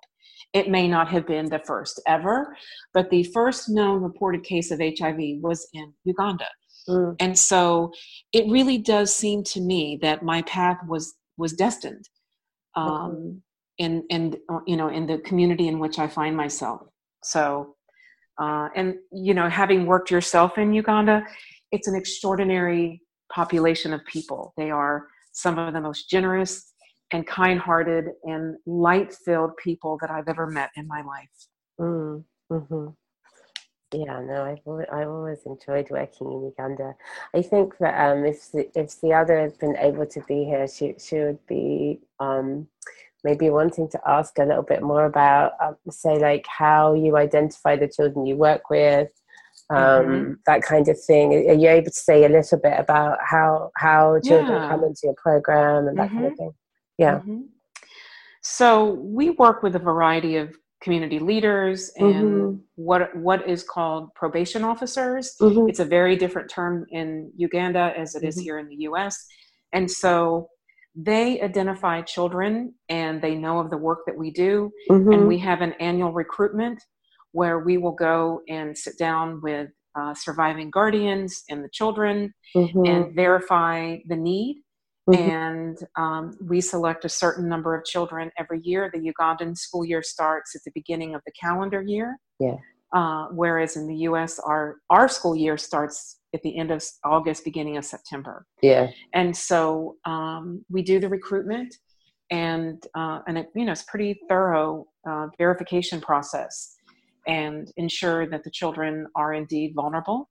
It 0.53 0.69
may 0.69 0.87
not 0.87 1.09
have 1.09 1.27
been 1.27 1.47
the 1.49 1.61
first 1.61 2.01
ever, 2.07 2.55
but 2.93 3.11
the 3.11 3.25
first 3.25 3.69
known 3.69 4.03
reported 4.03 4.45
case 4.45 4.71
of 4.71 4.81
HIV 4.81 5.41
was 5.41 5.67
in 5.73 5.93
Uganda. 6.05 6.49
Mm. 6.89 7.17
And 7.21 7.39
so 7.39 7.93
it 8.33 8.51
really 8.51 8.79
does 8.79 9.15
seem 9.15 9.45
to 9.45 9.61
me 9.61 9.99
that 10.03 10.23
my 10.23 10.43
path 10.43 10.79
was 10.87 11.15
was 11.39 11.53
destined 11.55 12.09
um, 12.75 12.89
mm-hmm. 12.89 13.31
in 13.79 14.05
in 14.11 14.37
you 14.67 14.77
know 14.77 14.89
in 14.89 15.07
the 15.07 15.19
community 15.19 15.69
in 15.69 15.79
which 15.79 15.99
I 15.99 16.07
find 16.07 16.37
myself. 16.37 16.83
So 17.23 17.77
uh, 18.41 18.69
and 18.75 18.97
you 19.13 19.33
know 19.33 19.49
having 19.49 19.87
worked 19.87 20.11
yourself 20.11 20.59
in 20.59 20.73
Uganda, 20.73 21.25
it's 21.71 21.89
an 21.89 21.95
extraordinary 21.95 23.01
population 23.33 23.93
of 23.93 24.05
people. 24.07 24.53
They 24.57 24.71
are 24.71 25.07
some 25.33 25.59
of 25.59 25.75
the 25.75 25.81
most 25.81 26.09
generous 26.09 26.73
and 27.13 27.27
kind-hearted 27.27 28.07
and 28.25 28.57
light-filled 28.67 29.57
people 29.57 29.99
that 30.01 30.11
I've 30.11 30.29
ever 30.29 30.47
met 30.47 30.71
in 30.77 30.87
my 30.87 31.03
life. 31.03 31.49
Mm, 31.81 32.25
mm-hmm. 32.51 32.89
Yeah, 33.95 34.21
no, 34.21 34.45
I've 34.45 34.63
always, 34.65 34.87
I've 34.91 35.09
always 35.09 35.41
enjoyed 35.45 35.91
working 35.91 36.33
in 36.33 36.45
Uganda. 36.45 36.95
I 37.35 37.43
think 37.43 37.77
that 37.79 38.11
um, 38.11 38.25
if 38.25 38.51
the, 38.51 38.71
if 38.75 38.99
the 39.03 39.13
other 39.13 39.39
had 39.39 39.59
been 39.59 39.77
able 39.77 40.07
to 40.07 40.21
be 40.23 40.45
here, 40.45 40.67
she 40.67 40.95
she 40.99 41.19
would 41.19 41.47
be 41.47 42.01
um, 42.19 42.69
maybe 43.23 43.51
wanting 43.51 43.89
to 43.91 44.01
ask 44.07 44.39
a 44.39 44.45
little 44.45 44.63
bit 44.63 44.83
more 44.83 45.05
about, 45.05 45.53
um, 45.61 45.77
say, 45.91 46.19
like 46.19 46.47
how 46.47 46.95
you 46.95 47.19
identify 47.19 47.77
the 47.77 47.87
children 47.87 48.25
you 48.25 48.37
work 48.37 48.71
with, 48.71 49.11
um, 49.73 50.07
mm-hmm. 50.07 50.33
that 50.47 50.63
kind 50.63 50.89
of 50.89 51.03
thing. 51.03 51.33
Are 51.49 51.55
you 51.55 51.69
able 51.69 51.91
to 51.91 51.93
say 51.93 52.25
a 52.25 52.29
little 52.29 52.59
bit 52.59 52.79
about 52.79 53.19
how 53.25 53.71
how 53.77 54.21
children 54.21 54.61
yeah. 54.61 54.69
come 54.69 54.85
into 54.85 55.01
your 55.05 55.15
program 55.15 55.89
and 55.89 55.99
that 55.99 56.09
mm-hmm. 56.09 56.15
kind 56.15 56.27
of 56.27 56.33
mm-hmm. 56.33 56.39
thing? 56.39 56.53
Yeah. 56.99 57.15
Mm-hmm. 57.17 57.41
So 58.43 58.95
we 58.95 59.31
work 59.31 59.63
with 59.63 59.77
a 59.77 59.79
variety 59.79 60.37
of 60.37 60.55
community 60.83 61.21
leaders 61.21 61.93
and 61.97 62.15
mm-hmm. 62.15 62.57
what 62.75 63.15
what 63.17 63.49
is 63.49 63.63
called 63.63 64.13
probation 64.15 64.65
officers. 64.65 65.35
Mm-hmm. 65.41 65.69
It's 65.69 65.81
a 65.81 65.85
very 65.85 66.17
different 66.17 66.51
term 66.51 66.85
in 66.91 67.33
Uganda 67.37 67.95
as 67.97 68.15
it 68.15 68.25
is 68.25 68.37
mm-hmm. 68.37 68.43
here 68.43 68.59
in 68.59 68.69
the 68.69 68.77
US. 68.89 69.25
And 69.73 69.91
so 69.91 70.49
they 70.95 71.41
identify 71.41 72.03
children 72.03 72.75
and 72.91 73.23
they 73.23 73.35
know 73.35 73.59
of 73.59 73.71
the 73.71 73.79
work 73.79 74.01
that 74.07 74.17
we 74.17 74.31
do 74.31 74.71
and 74.91 75.07
mm-hmm. 75.07 75.27
we 75.27 75.39
have 75.39 75.63
an 75.63 75.73
annual 75.81 76.13
recruitment 76.13 76.83
where 77.33 77.61
we 77.61 77.79
will 77.79 77.93
go 77.93 78.41
and 78.49 78.77
sit 78.77 78.99
down 78.99 79.41
with 79.43 79.69
uh, 79.95 80.15
surviving 80.15 80.71
guardians 80.71 81.43
and 81.51 81.63
the 81.63 81.69
children 81.71 82.33
mm-hmm. 82.57 82.87
and 82.87 83.15
verify 83.15 83.97
the 84.09 84.17
need 84.17 84.63
Mm-hmm. 85.11 85.31
And 85.31 85.79
um, 85.97 86.37
we 86.41 86.61
select 86.61 87.05
a 87.05 87.09
certain 87.09 87.49
number 87.49 87.75
of 87.75 87.85
children 87.85 88.31
every 88.39 88.61
year. 88.63 88.91
The 88.93 89.13
Ugandan 89.13 89.57
school 89.57 89.85
year 89.85 90.03
starts 90.03 90.55
at 90.55 90.63
the 90.65 90.71
beginning 90.75 91.15
of 91.15 91.23
the 91.27 91.33
calendar 91.33 91.83
year. 91.83 92.19
Yeah. 92.39 92.57
Uh, 92.93 93.29
whereas 93.33 93.77
in 93.77 93.87
the 93.87 93.97
U.S., 93.97 94.39
our 94.39 94.77
our 94.91 95.09
school 95.09 95.35
year 95.35 95.57
starts 95.57 96.21
at 96.35 96.43
the 96.43 96.57
end 96.57 96.71
of 96.71 96.85
August, 97.05 97.43
beginning 97.43 97.79
of 97.79 97.85
September. 97.85 98.47
Yeah. 98.61 98.91
And 99.15 99.37
so 99.37 99.97
um, 100.05 100.65
we 100.71 100.83
do 100.83 101.01
the 101.01 101.09
recruitment, 101.09 101.75
and 102.31 102.87
uh, 102.95 103.21
and 103.27 103.39
it, 103.39 103.49
you 103.57 103.65
know 103.65 103.73
it's 103.73 103.83
pretty 103.83 104.21
thorough 104.29 104.87
uh, 105.09 105.29
verification 105.39 106.03
process, 106.03 106.77
and 107.27 107.73
ensure 107.77 108.29
that 108.29 108.45
the 108.45 108.51
children 108.51 109.07
are 109.15 109.35
indeed 109.35 109.73
vulnerable 109.75 110.29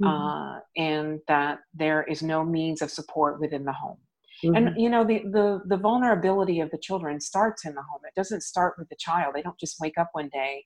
mm-hmm. 0.00 0.06
uh, 0.06 0.60
and 0.76 1.20
that 1.28 1.58
there 1.74 2.04
is 2.04 2.22
no 2.22 2.44
means 2.44 2.82
of 2.82 2.90
support 2.90 3.40
within 3.40 3.64
the 3.64 3.72
home. 3.72 3.98
Mm-hmm. 4.44 4.56
And 4.56 4.80
you 4.80 4.90
know 4.90 5.04
the, 5.04 5.22
the 5.30 5.60
the 5.66 5.76
vulnerability 5.76 6.60
of 6.60 6.70
the 6.70 6.78
children 6.78 7.20
starts 7.20 7.64
in 7.64 7.74
the 7.74 7.82
home. 7.82 8.00
It 8.04 8.14
doesn't 8.16 8.42
start 8.42 8.74
with 8.78 8.88
the 8.88 8.96
child. 8.96 9.34
They 9.34 9.42
don't 9.42 9.58
just 9.58 9.76
wake 9.80 9.98
up 9.98 10.08
one 10.12 10.30
day 10.32 10.64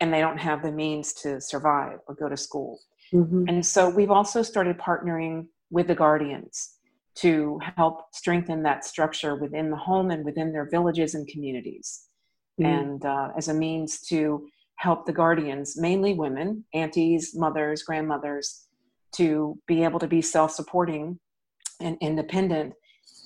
and 0.00 0.12
they 0.12 0.20
don't 0.20 0.38
have 0.38 0.62
the 0.62 0.70
means 0.70 1.12
to 1.14 1.40
survive 1.40 1.98
or 2.06 2.14
go 2.14 2.28
to 2.28 2.36
school. 2.36 2.78
Mm-hmm. 3.12 3.44
And 3.48 3.66
so 3.66 3.88
we've 3.88 4.10
also 4.10 4.42
started 4.42 4.78
partnering 4.78 5.46
with 5.70 5.88
the 5.88 5.94
guardians 5.94 6.74
to 7.16 7.58
help 7.76 8.02
strengthen 8.14 8.62
that 8.62 8.84
structure 8.84 9.34
within 9.34 9.70
the 9.70 9.76
home 9.76 10.10
and 10.10 10.24
within 10.24 10.52
their 10.52 10.68
villages 10.70 11.14
and 11.14 11.26
communities. 11.26 12.04
Mm-hmm. 12.60 12.70
And 12.70 13.04
uh, 13.04 13.28
as 13.36 13.48
a 13.48 13.54
means 13.54 14.00
to 14.02 14.46
help 14.78 15.06
the 15.06 15.12
guardians, 15.12 15.76
mainly 15.76 16.14
women, 16.14 16.64
aunties, 16.72 17.34
mothers, 17.36 17.82
grandmothers, 17.82 18.64
to 19.16 19.58
be 19.66 19.84
able 19.84 19.98
to 19.98 20.06
be 20.06 20.22
self 20.22 20.50
supporting 20.52 21.18
and 21.80 21.96
independent 22.00 22.74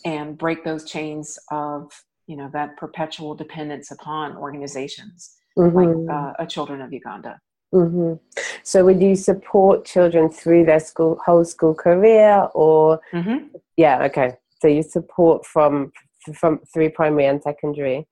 and 0.05 0.37
break 0.37 0.65
those 0.65 0.85
chains 0.85 1.39
of 1.51 1.91
you 2.27 2.37
know 2.37 2.49
that 2.53 2.77
perpetual 2.77 3.35
dependence 3.35 3.91
upon 3.91 4.37
organizations 4.37 5.37
mm-hmm. 5.59 5.77
like 5.77 6.17
uh, 6.17 6.33
a 6.39 6.47
children 6.47 6.81
of 6.81 6.93
uganda 6.93 7.39
mm-hmm. 7.75 8.15
so 8.63 8.85
would 8.85 9.01
you 9.03 9.17
support 9.17 9.85
children 9.85 10.29
through 10.31 10.65
their 10.65 10.81
school 10.81 11.19
whole 11.25 11.45
school 11.45 11.75
career 11.75 12.49
or 12.55 13.01
mm-hmm. 13.13 13.47
yeah 13.77 14.03
okay 14.05 14.35
so 14.61 14.69
you 14.69 14.83
support 14.83 15.45
from 15.45 15.93
from 16.35 16.61
through 16.73 16.91
primary 16.91 17.27
and 17.27 17.43
secondary 17.43 18.07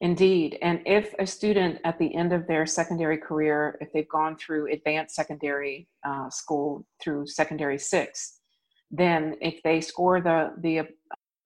Indeed. 0.00 0.58
And 0.62 0.80
if 0.86 1.14
a 1.18 1.26
student 1.26 1.78
at 1.84 1.98
the 1.98 2.14
end 2.14 2.32
of 2.32 2.46
their 2.46 2.66
secondary 2.66 3.18
career, 3.18 3.78
if 3.80 3.92
they've 3.92 4.08
gone 4.08 4.36
through 4.36 4.72
advanced 4.72 5.14
secondary 5.14 5.88
uh, 6.06 6.30
school 6.30 6.86
through 7.02 7.26
secondary 7.26 7.78
six, 7.78 8.40
then 8.90 9.36
if 9.40 9.62
they 9.64 9.80
score 9.80 10.20
the, 10.20 10.52
the, 10.58 10.82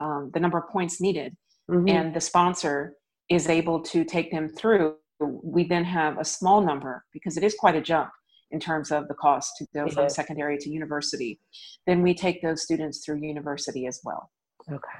um, 0.05 0.31
the 0.35 0.41
number 0.41 0.59
of 0.59 0.69
points 0.69 1.00
needed 1.00 1.37
mm-hmm. 1.71 1.89
and 1.89 2.15
the 2.15 2.21
sponsor 2.21 2.95
is 3.29 3.49
able 3.49 3.81
to 3.81 4.05
take 4.05 4.31
them 4.31 4.49
through, 4.49 4.97
we 5.21 5.65
then 5.65 5.85
have 5.85 6.19
a 6.19 6.25
small 6.25 6.61
number 6.61 7.05
because 7.12 7.37
it 7.37 7.45
is 7.45 7.55
quite 7.55 7.77
a 7.77 7.81
jump 7.81 8.11
in 8.50 8.59
terms 8.59 8.91
of 8.91 9.07
the 9.07 9.15
cost 9.15 9.53
to 9.57 9.67
go 9.73 9.89
from 9.89 10.09
secondary 10.09 10.59
to 10.59 10.71
university. 10.71 11.39
Then 11.87 12.03
we 12.03 12.15
take 12.15 12.43
those 12.43 12.62
students 12.62 13.05
through 13.05 13.19
university 13.19 13.87
as 13.87 14.00
well. 14.03 14.31
Okay, 14.69 14.99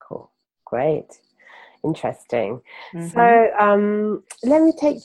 cool, 0.00 0.32
great 0.64 1.18
interesting. 1.84 2.60
Mm-hmm. 2.94 3.08
So 3.08 3.50
um, 3.58 4.22
let 4.42 4.62
me 4.62 4.72
take 4.78 4.98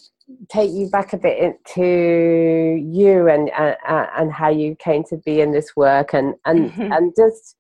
take 0.50 0.72
you 0.72 0.90
back 0.90 1.14
a 1.14 1.18
bit 1.18 1.38
into 1.38 2.82
you 2.92 3.28
and 3.28 3.52
uh, 3.58 3.76
uh, 3.88 4.08
and 4.18 4.32
how 4.32 4.50
you 4.50 4.76
came 4.76 5.04
to 5.06 5.18
be 5.18 5.42
in 5.42 5.52
this 5.52 5.76
work 5.76 6.14
and 6.14 6.36
and 6.46 6.72
mm-hmm. 6.72 6.92
and 6.92 7.14
just 7.16 7.56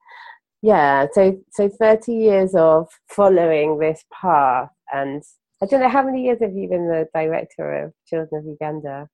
yeah 0.61 1.05
so 1.11 1.37
so 1.51 1.69
30 1.69 2.13
years 2.13 2.55
of 2.55 2.87
following 3.09 3.79
this 3.79 4.03
path 4.11 4.69
and 4.93 5.23
i 5.61 5.65
don't 5.65 5.81
know 5.81 5.89
how 5.89 6.03
many 6.03 6.23
years 6.23 6.39
have 6.41 6.55
you 6.55 6.67
been 6.69 6.87
the 6.87 7.07
director 7.13 7.83
of 7.83 7.93
children 8.07 8.41
of 8.41 8.45
uganda 8.45 9.07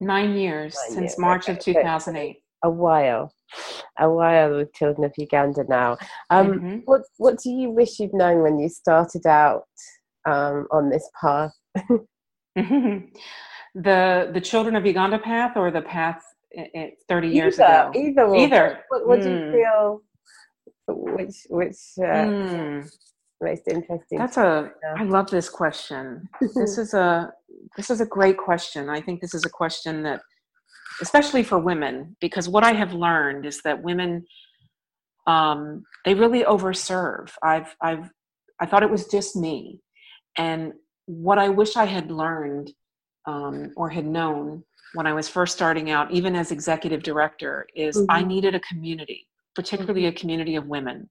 nine 0.00 0.34
years 0.36 0.74
nine 0.74 0.94
since 0.94 1.10
years. 1.12 1.18
march 1.18 1.44
okay. 1.48 1.52
of 1.52 1.58
2008 1.58 2.41
a 2.62 2.70
while, 2.70 3.32
a 3.98 4.08
while 4.10 4.56
with 4.56 4.72
Children 4.74 5.04
of 5.04 5.12
Uganda 5.16 5.64
now. 5.68 5.98
Um, 6.30 6.46
mm-hmm. 6.52 6.76
What 6.84 7.02
What 7.18 7.38
do 7.38 7.50
you 7.50 7.70
wish 7.70 7.98
you'd 7.98 8.14
known 8.14 8.42
when 8.42 8.58
you 8.58 8.68
started 8.68 9.26
out 9.26 9.64
um, 10.26 10.66
on 10.70 10.90
this 10.90 11.08
path? 11.20 11.52
the 12.54 13.10
the 13.74 14.40
Children 14.40 14.76
of 14.76 14.86
Uganda 14.86 15.18
path 15.18 15.56
or 15.56 15.70
the 15.70 15.82
path 15.82 16.22
thirty 17.08 17.28
years 17.28 17.58
either, 17.58 17.90
ago? 17.90 17.92
Either. 17.98 18.34
Either. 18.36 18.84
What, 18.88 19.08
what 19.08 19.20
mm. 19.20 19.22
do 19.22 19.30
you 19.30 19.44
hmm. 19.44 19.52
feel? 19.52 20.00
Which 20.88 21.36
which 21.48 21.76
uh, 21.98 22.26
mm. 22.26 22.90
most 23.40 23.62
interesting? 23.68 24.18
That's 24.18 24.36
a. 24.36 24.70
I 24.96 25.04
love 25.04 25.30
this 25.30 25.48
question. 25.48 26.28
this 26.54 26.78
is 26.78 26.94
a 26.94 27.32
this 27.76 27.90
is 27.90 28.00
a 28.00 28.06
great 28.06 28.36
question. 28.36 28.88
I 28.88 29.00
think 29.00 29.20
this 29.20 29.34
is 29.34 29.44
a 29.44 29.50
question 29.50 30.02
that 30.02 30.20
especially 31.00 31.42
for 31.42 31.58
women, 31.58 32.16
because 32.20 32.48
what 32.48 32.64
I 32.64 32.72
have 32.72 32.92
learned 32.92 33.46
is 33.46 33.60
that 33.62 33.82
women 33.82 34.24
um, 35.26 35.84
they 36.04 36.14
really 36.14 36.42
overserve. 36.42 37.30
I've 37.42 37.74
I've 37.80 38.10
I 38.60 38.66
thought 38.66 38.82
it 38.82 38.90
was 38.90 39.06
just 39.06 39.36
me, 39.36 39.80
and 40.36 40.72
what 41.06 41.38
I 41.38 41.48
wish 41.48 41.76
I 41.76 41.84
had 41.84 42.10
learned 42.10 42.72
um, 43.26 43.72
or 43.76 43.88
had 43.88 44.06
known 44.06 44.64
when 44.94 45.06
I 45.06 45.12
was 45.12 45.28
first 45.28 45.54
starting 45.54 45.90
out, 45.90 46.10
even 46.10 46.36
as 46.36 46.50
executive 46.50 47.02
director, 47.02 47.66
is 47.74 47.96
mm-hmm. 47.96 48.10
I 48.10 48.22
needed 48.22 48.54
a 48.54 48.60
community, 48.60 49.26
particularly 49.54 50.06
a 50.06 50.12
community 50.12 50.56
of 50.56 50.66
women, 50.66 51.08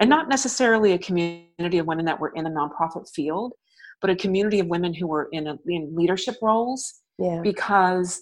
and 0.00 0.10
not 0.10 0.28
necessarily 0.28 0.92
a 0.92 0.98
community 0.98 1.78
of 1.78 1.86
women 1.86 2.04
that 2.06 2.18
were 2.18 2.32
in 2.34 2.46
a 2.46 2.50
nonprofit 2.50 3.08
field, 3.14 3.52
but 4.00 4.10
a 4.10 4.16
community 4.16 4.58
of 4.58 4.66
women 4.66 4.92
who 4.92 5.06
were 5.06 5.28
in 5.32 5.46
a, 5.46 5.56
in 5.66 5.94
leadership 5.94 6.36
roles. 6.42 7.02
Yeah. 7.18 7.40
Because 7.42 8.20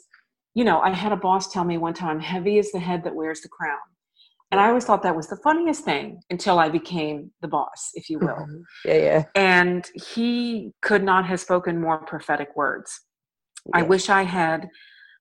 you 0.55 0.65
know, 0.65 0.81
I 0.81 0.91
had 0.91 1.13
a 1.13 1.17
boss 1.17 1.53
tell 1.53 1.65
me 1.65 1.79
one 1.79 1.95
time, 1.95 2.21
heavy 2.21 2.59
is 2.59 2.73
the 2.73 2.79
head 2.79 3.05
that 3.05 3.15
wears 3.15 3.41
the 3.41 3.49
crown. 3.49 3.79
And 4.51 4.61
I 4.61 4.69
always 4.69 4.85
thought 4.85 5.03
that 5.03 5.17
was 5.17 5.29
the 5.29 5.39
funniest 5.43 5.83
thing 5.83 6.21
until 6.29 6.59
I 6.59 6.69
became 6.69 7.31
the 7.41 7.49
boss, 7.49 7.91
if 7.95 8.11
you 8.11 8.19
will. 8.19 8.29
Mm-hmm. 8.29 8.61
Yeah, 8.85 8.97
yeah. 8.97 9.25
And 9.35 9.91
he 10.13 10.73
could 10.83 11.03
not 11.03 11.25
have 11.25 11.41
spoken 11.41 11.81
more 11.81 12.05
prophetic 12.05 12.49
words. 12.55 13.01
Yeah. 13.67 13.81
I 13.81 13.83
wish 13.83 14.11
I 14.11 14.25
had 14.25 14.69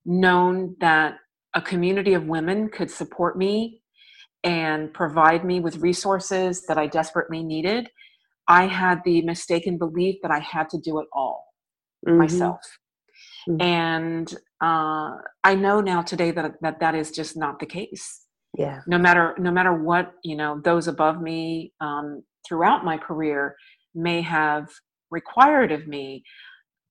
known 0.06 0.76
that 0.82 1.16
a 1.54 1.62
community 1.62 2.14
of 2.14 2.26
women 2.26 2.68
could 2.70 2.92
support 2.92 3.38
me 3.38 3.82
and 4.44 4.94
provide 4.94 5.46
me 5.46 5.60
with 5.60 5.78
resources 5.78 6.66
that 6.68 6.78
I 6.78 6.88
desperately 6.88 7.44
needed, 7.44 7.90
I 8.48 8.68
had 8.68 9.02
the 9.06 9.22
mistaken 9.22 9.78
belief 9.78 10.16
that 10.24 10.32
I 10.32 10.40
had 10.40 10.70
to 10.70 10.78
do 10.78 11.00
it 11.00 11.08
all 11.14 11.46
mm-hmm. 12.06 12.18
myself. 12.18 12.60
Mm-hmm. 13.48 13.62
And 13.62 14.36
uh, 14.62 15.18
I 15.44 15.56
know 15.56 15.82
now 15.82 16.01
today 16.01 16.32
that, 16.32 16.53
that 16.62 16.80
that 16.80 16.96
is 16.96 17.12
just 17.12 17.36
not 17.36 17.60
the 17.60 17.65
case. 17.65 18.25
Yeah. 18.58 18.82
No 18.86 18.98
matter 18.98 19.36
no 19.39 19.51
matter 19.51 19.74
what 19.74 20.13
you 20.24 20.36
know, 20.36 20.62
those 20.63 20.88
above 20.88 21.22
me 21.22 21.74
um, 21.82 22.24
throughout 22.48 22.86
my 22.86 22.98
career 22.98 23.56
may 23.96 24.22
have 24.22 24.70
required 25.10 25.72
of 25.72 25.88
me. 25.88 26.24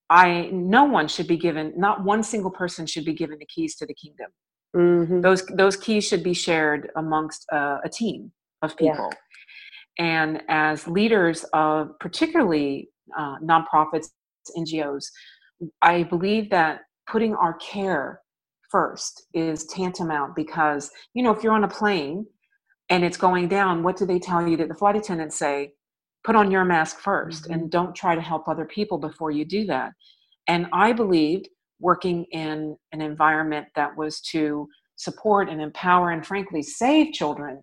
I 0.09 0.50
no 0.53 0.85
one 0.85 1.07
should 1.07 1.29
be 1.29 1.37
given. 1.37 1.73
Not 1.77 2.03
one 2.03 2.23
single 2.23 2.50
person 2.50 2.87
should 2.87 3.05
be 3.05 3.15
given 3.15 3.39
the 3.39 3.47
keys 3.47 3.77
to 3.77 3.87
the 3.87 3.95
kingdom. 3.95 4.31
Mm-hmm. 4.77 5.21
Those 5.21 5.45
those 5.47 5.77
keys 5.77 6.07
should 6.07 6.25
be 6.25 6.35
shared 6.35 6.91
amongst 6.97 7.47
uh, 7.53 7.79
a 7.85 7.89
team 7.89 8.33
of 8.62 8.77
people. 8.77 9.11
Yeah. 9.99 10.07
And 10.07 10.43
as 10.49 10.89
leaders 10.89 11.45
of 11.53 11.91
particularly 12.00 12.89
uh, 13.17 13.37
nonprofits, 13.39 14.07
NGOs, 14.57 15.05
I 15.83 16.05
believe 16.05 16.50
that 16.50 16.81
putting 17.11 17.35
our 17.35 17.55
care 17.55 18.21
first 18.71 19.26
is 19.35 19.67
tantamount 19.67 20.37
because 20.37 20.90
you 21.14 21.23
know 21.23 21.33
if 21.33 21.43
you're 21.43 21.52
on 21.52 21.64
a 21.64 21.69
plane 21.69 22.25
and 22.90 23.05
it's 23.05 23.17
going 23.17 23.49
down, 23.49 23.83
what 23.83 23.97
do 23.97 24.05
they 24.05 24.19
tell 24.19 24.47
you 24.47 24.57
that 24.57 24.69
the 24.69 24.75
flight 24.75 24.97
attendants 24.97 25.38
say? 25.38 25.73
Put 26.25 26.37
on 26.37 26.50
your 26.50 26.64
mask 26.64 27.00
1st 27.00 27.43
mm-hmm. 27.43 27.52
and 27.52 27.71
don't 27.71 27.95
try 27.95 28.14
to 28.14 28.21
help 28.21 28.49
other 28.49 28.67
people 28.67 28.99
before 28.99 29.31
you 29.31 29.45
do 29.45 29.64
that. 29.67 29.93
And 30.49 30.67
I 30.73 30.93
believed 30.93 31.49
working 31.79 32.26
in 32.33 32.76
an 32.93 33.00
environment 33.00 33.69
that 33.76 33.97
was 33.97 34.21
to 34.21 34.69
support 34.97 35.49
and 35.49 35.62
empower 35.62 36.11
and 36.11 36.26
frankly 36.26 36.62
save 36.62 37.14
children 37.14 37.62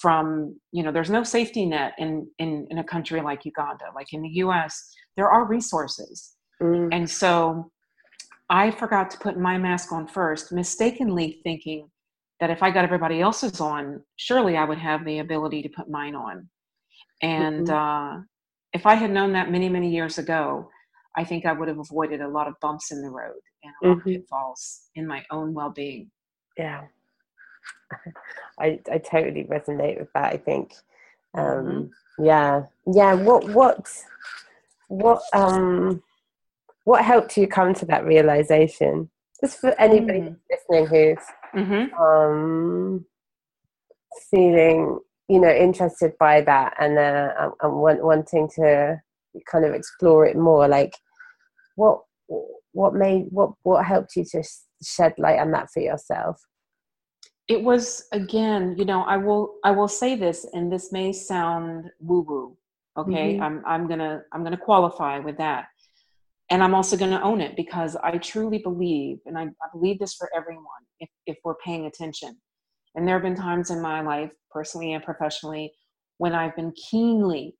from 0.00 0.54
you 0.70 0.84
know 0.84 0.92
there's 0.92 1.10
no 1.10 1.24
safety 1.24 1.66
net 1.66 1.92
in 1.98 2.24
in, 2.38 2.68
in 2.70 2.78
a 2.78 2.84
country 2.84 3.20
like 3.20 3.44
uganda 3.44 3.86
like 3.96 4.12
in 4.12 4.22
the 4.22 4.28
us 4.28 4.94
there 5.16 5.28
are 5.28 5.44
resources 5.44 6.36
mm. 6.62 6.88
and 6.92 7.10
so 7.10 7.68
i 8.50 8.70
forgot 8.70 9.10
to 9.10 9.18
put 9.18 9.38
my 9.38 9.58
mask 9.58 9.92
on 9.92 10.06
first 10.06 10.52
mistakenly 10.52 11.40
thinking 11.42 11.88
that 12.40 12.50
if 12.50 12.62
i 12.62 12.70
got 12.70 12.84
everybody 12.84 13.20
else's 13.20 13.60
on 13.60 14.02
surely 14.16 14.56
i 14.56 14.64
would 14.64 14.78
have 14.78 15.04
the 15.04 15.18
ability 15.18 15.62
to 15.62 15.68
put 15.68 15.88
mine 15.88 16.14
on 16.14 16.48
and 17.22 17.68
mm-hmm. 17.68 18.18
uh, 18.18 18.22
if 18.72 18.86
i 18.86 18.94
had 18.94 19.10
known 19.10 19.32
that 19.32 19.50
many 19.50 19.68
many 19.68 19.90
years 19.90 20.18
ago 20.18 20.68
I 21.18 21.24
think 21.24 21.46
I 21.46 21.52
would 21.52 21.66
have 21.66 21.80
avoided 21.80 22.20
a 22.20 22.28
lot 22.28 22.46
of 22.46 22.54
bumps 22.60 22.92
in 22.92 23.02
the 23.02 23.10
road 23.10 23.40
and 23.64 23.72
a 23.82 23.88
lot 23.88 23.98
mm-hmm. 23.98 24.08
of 24.08 24.14
pitfalls 24.14 24.82
in 24.94 25.04
my 25.04 25.24
own 25.32 25.52
well 25.52 25.70
being. 25.70 26.12
Yeah. 26.56 26.82
I 28.60 28.78
I 28.90 28.98
totally 28.98 29.42
resonate 29.44 29.98
with 29.98 30.12
that, 30.14 30.32
I 30.32 30.36
think. 30.36 30.74
Um 31.34 31.44
mm-hmm. 31.44 32.24
yeah. 32.24 32.62
Yeah. 32.86 33.14
What 33.14 33.48
what 33.48 33.90
what 34.86 35.20
um 35.32 36.00
what 36.88 37.04
helped 37.04 37.36
you 37.36 37.46
come 37.46 37.74
to 37.74 37.84
that 37.84 38.06
realization? 38.06 39.10
Just 39.42 39.60
for 39.60 39.78
anybody 39.78 40.20
mm-hmm. 40.20 40.34
listening 40.50 40.86
who's 40.86 41.24
mm-hmm. 41.54 41.94
um 42.02 43.04
feeling 44.30 44.98
you 45.28 45.38
know 45.38 45.50
interested 45.50 46.12
by 46.18 46.40
that 46.40 46.74
and 46.80 46.98
uh, 46.98 47.50
and 47.60 47.72
want, 47.74 48.02
wanting 48.02 48.48
to 48.56 48.96
kind 49.52 49.66
of 49.66 49.74
explore 49.74 50.24
it 50.26 50.36
more 50.36 50.66
like 50.66 50.94
what 51.76 52.00
what 52.72 52.94
made 52.94 53.26
what 53.30 53.50
what 53.64 53.84
helped 53.84 54.16
you 54.16 54.24
to 54.24 54.42
shed 54.82 55.12
light 55.18 55.38
on 55.38 55.50
that 55.50 55.68
for 55.72 55.80
yourself 55.80 56.40
it 57.48 57.62
was 57.62 58.06
again 58.12 58.74
you 58.78 58.84
know 58.84 59.02
i 59.02 59.16
will 59.16 59.54
i 59.62 59.70
will 59.70 59.88
say 59.88 60.16
this 60.16 60.46
and 60.54 60.72
this 60.72 60.90
may 60.90 61.12
sound 61.12 61.84
woo 62.00 62.24
woo 62.28 62.56
okay 62.96 63.34
mm-hmm. 63.34 63.42
i'm 63.42 63.62
i'm 63.66 63.86
gonna 63.86 64.22
i'm 64.32 64.42
gonna 64.42 64.56
qualify 64.56 65.18
with 65.18 65.36
that 65.36 65.66
and 66.50 66.62
i'm 66.62 66.74
also 66.74 66.96
gonna 66.96 67.20
own 67.22 67.40
it 67.40 67.56
because 67.56 67.96
i 68.02 68.16
truly 68.18 68.58
believe 68.58 69.18
and 69.26 69.38
i, 69.38 69.42
I 69.42 69.68
believe 69.72 69.98
this 69.98 70.14
for 70.14 70.28
everyone 70.36 70.64
if, 71.00 71.08
if 71.26 71.36
we're 71.44 71.56
paying 71.64 71.86
attention 71.86 72.36
and 72.94 73.06
there 73.06 73.14
have 73.14 73.22
been 73.22 73.36
times 73.36 73.70
in 73.70 73.80
my 73.80 74.00
life 74.00 74.30
personally 74.50 74.92
and 74.92 75.02
professionally 75.02 75.72
when 76.18 76.34
i've 76.34 76.56
been 76.56 76.72
keenly 76.90 77.54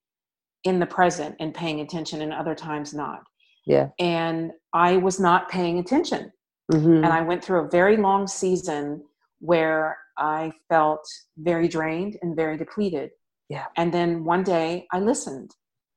in 0.64 0.78
the 0.78 0.86
present 0.86 1.36
and 1.40 1.54
paying 1.54 1.80
attention 1.80 2.22
and 2.22 2.32
other 2.32 2.54
times 2.54 2.92
not 2.92 3.20
yeah. 3.68 3.88
And 3.98 4.52
I 4.72 4.96
was 4.96 5.20
not 5.20 5.50
paying 5.50 5.78
attention. 5.78 6.32
Mm-hmm. 6.72 7.04
And 7.04 7.06
I 7.06 7.20
went 7.20 7.44
through 7.44 7.60
a 7.66 7.68
very 7.68 7.98
long 7.98 8.26
season 8.26 9.04
where 9.40 9.98
I 10.16 10.52
felt 10.70 11.06
very 11.36 11.68
drained 11.68 12.16
and 12.22 12.34
very 12.34 12.56
depleted. 12.56 13.10
Yeah. 13.50 13.66
And 13.76 13.92
then 13.92 14.24
one 14.24 14.42
day 14.42 14.86
I 14.90 15.00
listened 15.00 15.50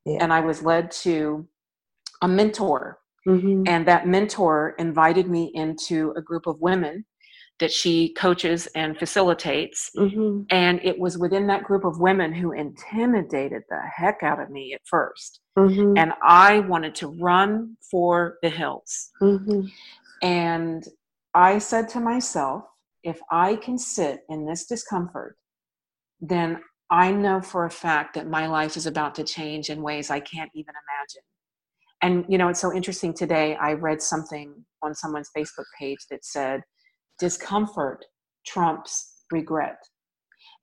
yeah. 0.06 0.18
and 0.20 0.34
I 0.34 0.42
was 0.42 0.64
led 0.64 0.92
to 1.04 1.48
a 2.22 2.28
mentor. 2.28 3.00
Mm-hmm. 3.28 3.64
And 3.68 3.88
that 3.88 4.08
mentor 4.08 4.76
invited 4.80 5.30
me 5.30 5.52
into 5.54 6.14
a 6.18 6.22
group 6.22 6.48
of 6.48 6.60
women 6.60 7.06
that 7.60 7.72
she 7.72 8.14
coaches 8.14 8.68
and 8.76 8.98
facilitates. 8.98 9.92
Mm-hmm. 9.96 10.44
And 10.50 10.80
it 10.84 10.98
was 10.98 11.18
within 11.20 11.46
that 11.48 11.64
group 11.64 11.86
of 11.86 12.00
women 12.00 12.34
who 12.34 12.52
intimidated 12.52 13.62
the 13.70 13.80
heck 13.96 14.24
out 14.24 14.42
of 14.42 14.50
me 14.50 14.74
at 14.74 14.82
1st 14.92 15.40
mm-hmm. 15.58 15.98
And 15.98 16.14
I 16.24 16.60
wanted 16.62 16.96
to 16.96 17.08
run 17.08 17.78
for 17.90 18.38
the 18.42 18.50
hills. 18.50 19.12
Mm-hmm. 19.22 19.68
And 20.24 20.84
I 21.34 21.60
said 21.60 21.88
to 21.90 22.00
myself, 22.00 22.64
if 23.04 23.20
I 23.32 23.56
can 23.56 23.78
sit 23.78 24.22
in 24.30 24.46
this 24.46 24.66
discomfort, 24.66 25.38
then 26.20 26.60
I 26.90 27.12
know 27.12 27.42
for 27.42 27.66
a 27.66 27.72
fact 27.72 28.16
that 28.16 28.28
my 28.28 28.48
life 28.48 28.76
is 28.76 28.86
about 28.86 29.16
to 29.16 29.24
change 29.24 29.70
in 29.70 29.82
ways 29.82 30.10
I 30.10 30.20
can't 30.20 30.52
even 30.54 30.74
imagine. 30.74 31.24
And, 32.02 32.26
you 32.28 32.38
know, 32.38 32.48
it's 32.48 32.60
so 32.60 32.74
interesting 32.74 33.14
today. 33.14 33.56
I 33.56 33.74
read 33.74 34.02
something 34.02 34.66
on 34.82 34.96
someone's 34.96 35.30
Facebook 35.38 35.66
page 35.80 36.00
that 36.10 36.26
said, 36.26 36.62
discomfort 37.20 38.06
trumps 38.46 39.24
regret. 39.32 39.78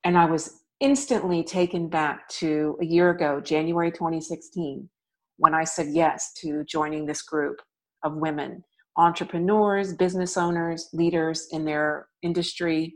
And 0.03 0.17
I 0.17 0.25
was 0.25 0.63
instantly 0.79 1.43
taken 1.43 1.89
back 1.89 2.27
to 2.29 2.77
a 2.81 2.85
year 2.85 3.09
ago, 3.09 3.39
January 3.41 3.91
2016, 3.91 4.89
when 5.37 5.53
I 5.53 5.63
said 5.63 5.87
yes 5.91 6.33
to 6.41 6.63
joining 6.65 7.05
this 7.05 7.21
group 7.21 7.61
of 8.03 8.15
women, 8.15 8.63
entrepreneurs, 8.97 9.93
business 9.93 10.37
owners, 10.37 10.89
leaders 10.93 11.47
in 11.51 11.65
their 11.65 12.07
industry. 12.21 12.95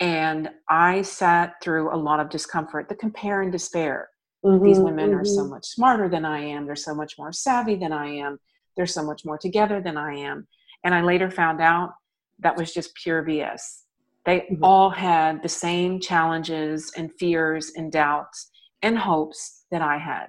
And 0.00 0.50
I 0.68 1.02
sat 1.02 1.54
through 1.62 1.94
a 1.94 1.96
lot 1.96 2.20
of 2.20 2.28
discomfort, 2.28 2.88
the 2.88 2.94
compare 2.94 3.42
and 3.42 3.52
despair. 3.52 4.08
Mm-hmm, 4.44 4.64
These 4.64 4.78
women 4.78 5.10
mm-hmm. 5.10 5.20
are 5.20 5.24
so 5.24 5.42
mm-hmm. 5.42 5.50
much 5.50 5.66
smarter 5.66 6.08
than 6.08 6.24
I 6.24 6.40
am. 6.40 6.66
They're 6.66 6.76
so 6.76 6.94
much 6.94 7.16
more 7.18 7.32
savvy 7.32 7.76
than 7.76 7.92
I 7.92 8.06
am. 8.06 8.38
They're 8.76 8.86
so 8.86 9.04
much 9.04 9.24
more 9.24 9.38
together 9.38 9.80
than 9.80 9.96
I 9.96 10.16
am. 10.16 10.46
And 10.84 10.94
I 10.94 11.02
later 11.02 11.30
found 11.30 11.60
out 11.60 11.94
that 12.40 12.56
was 12.56 12.74
just 12.74 12.94
pure 12.94 13.24
BS. 13.24 13.82
They 14.26 14.40
mm-hmm. 14.40 14.64
all 14.64 14.90
had 14.90 15.42
the 15.42 15.48
same 15.48 16.00
challenges 16.00 16.92
and 16.96 17.10
fears 17.18 17.72
and 17.76 17.90
doubts 17.90 18.50
and 18.82 18.98
hopes 18.98 19.64
that 19.70 19.80
I 19.80 19.98
had. 19.98 20.26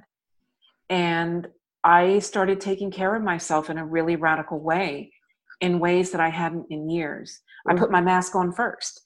And 0.90 1.48
I 1.84 2.20
started 2.20 2.62
taking 2.62 2.92
care 2.92 3.16
of 3.16 3.24
myself 3.24 3.70
in 3.70 3.78
a 3.78 3.86
really 3.86 4.16
radical 4.16 4.60
way, 4.60 5.12
in 5.60 5.80
ways 5.80 6.12
that 6.12 6.22
I 6.22 6.30
hadn't 6.30 6.68
in 6.70 6.90
years. 6.90 7.42
Mm-hmm. 7.68 7.78
I 7.78 7.80
put 7.80 7.92
my 7.92 8.02
mask 8.02 8.36
on 8.36 8.54
first. 8.54 9.02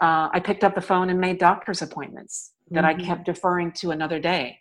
Uh, 0.00 0.28
I 0.32 0.40
picked 0.40 0.64
up 0.64 0.74
the 0.74 0.80
phone 0.80 1.10
and 1.10 1.20
made 1.20 1.38
doctor's 1.38 1.80
appointments 1.80 2.52
that 2.72 2.84
mm-hmm. 2.84 3.00
I 3.00 3.04
kept 3.04 3.26
deferring 3.26 3.72
to 3.72 3.90
another 3.90 4.18
day. 4.20 4.58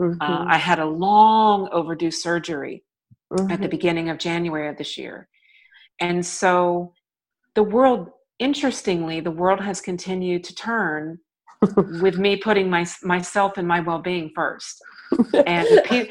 Mm-hmm. 0.00 0.20
Uh, 0.20 0.44
I 0.46 0.58
had 0.58 0.78
a 0.78 0.84
long 0.86 1.68
overdue 1.72 2.10
surgery 2.10 2.84
at 3.32 3.38
the 3.38 3.54
mm-hmm. 3.54 3.68
beginning 3.68 4.08
of 4.10 4.18
January 4.18 4.68
of 4.68 4.76
this 4.76 4.96
year. 4.96 5.28
And 6.00 6.24
so 6.24 6.92
the 7.54 7.62
world 7.62 8.10
interestingly 8.38 9.20
the 9.20 9.30
world 9.30 9.60
has 9.60 9.80
continued 9.80 10.44
to 10.44 10.54
turn 10.54 11.18
with 12.02 12.18
me 12.18 12.36
putting 12.36 12.68
my, 12.68 12.86
myself 13.02 13.56
and 13.56 13.66
my 13.66 13.80
well-being 13.80 14.30
first 14.34 14.80
and 15.46 15.66
pe- 15.84 16.10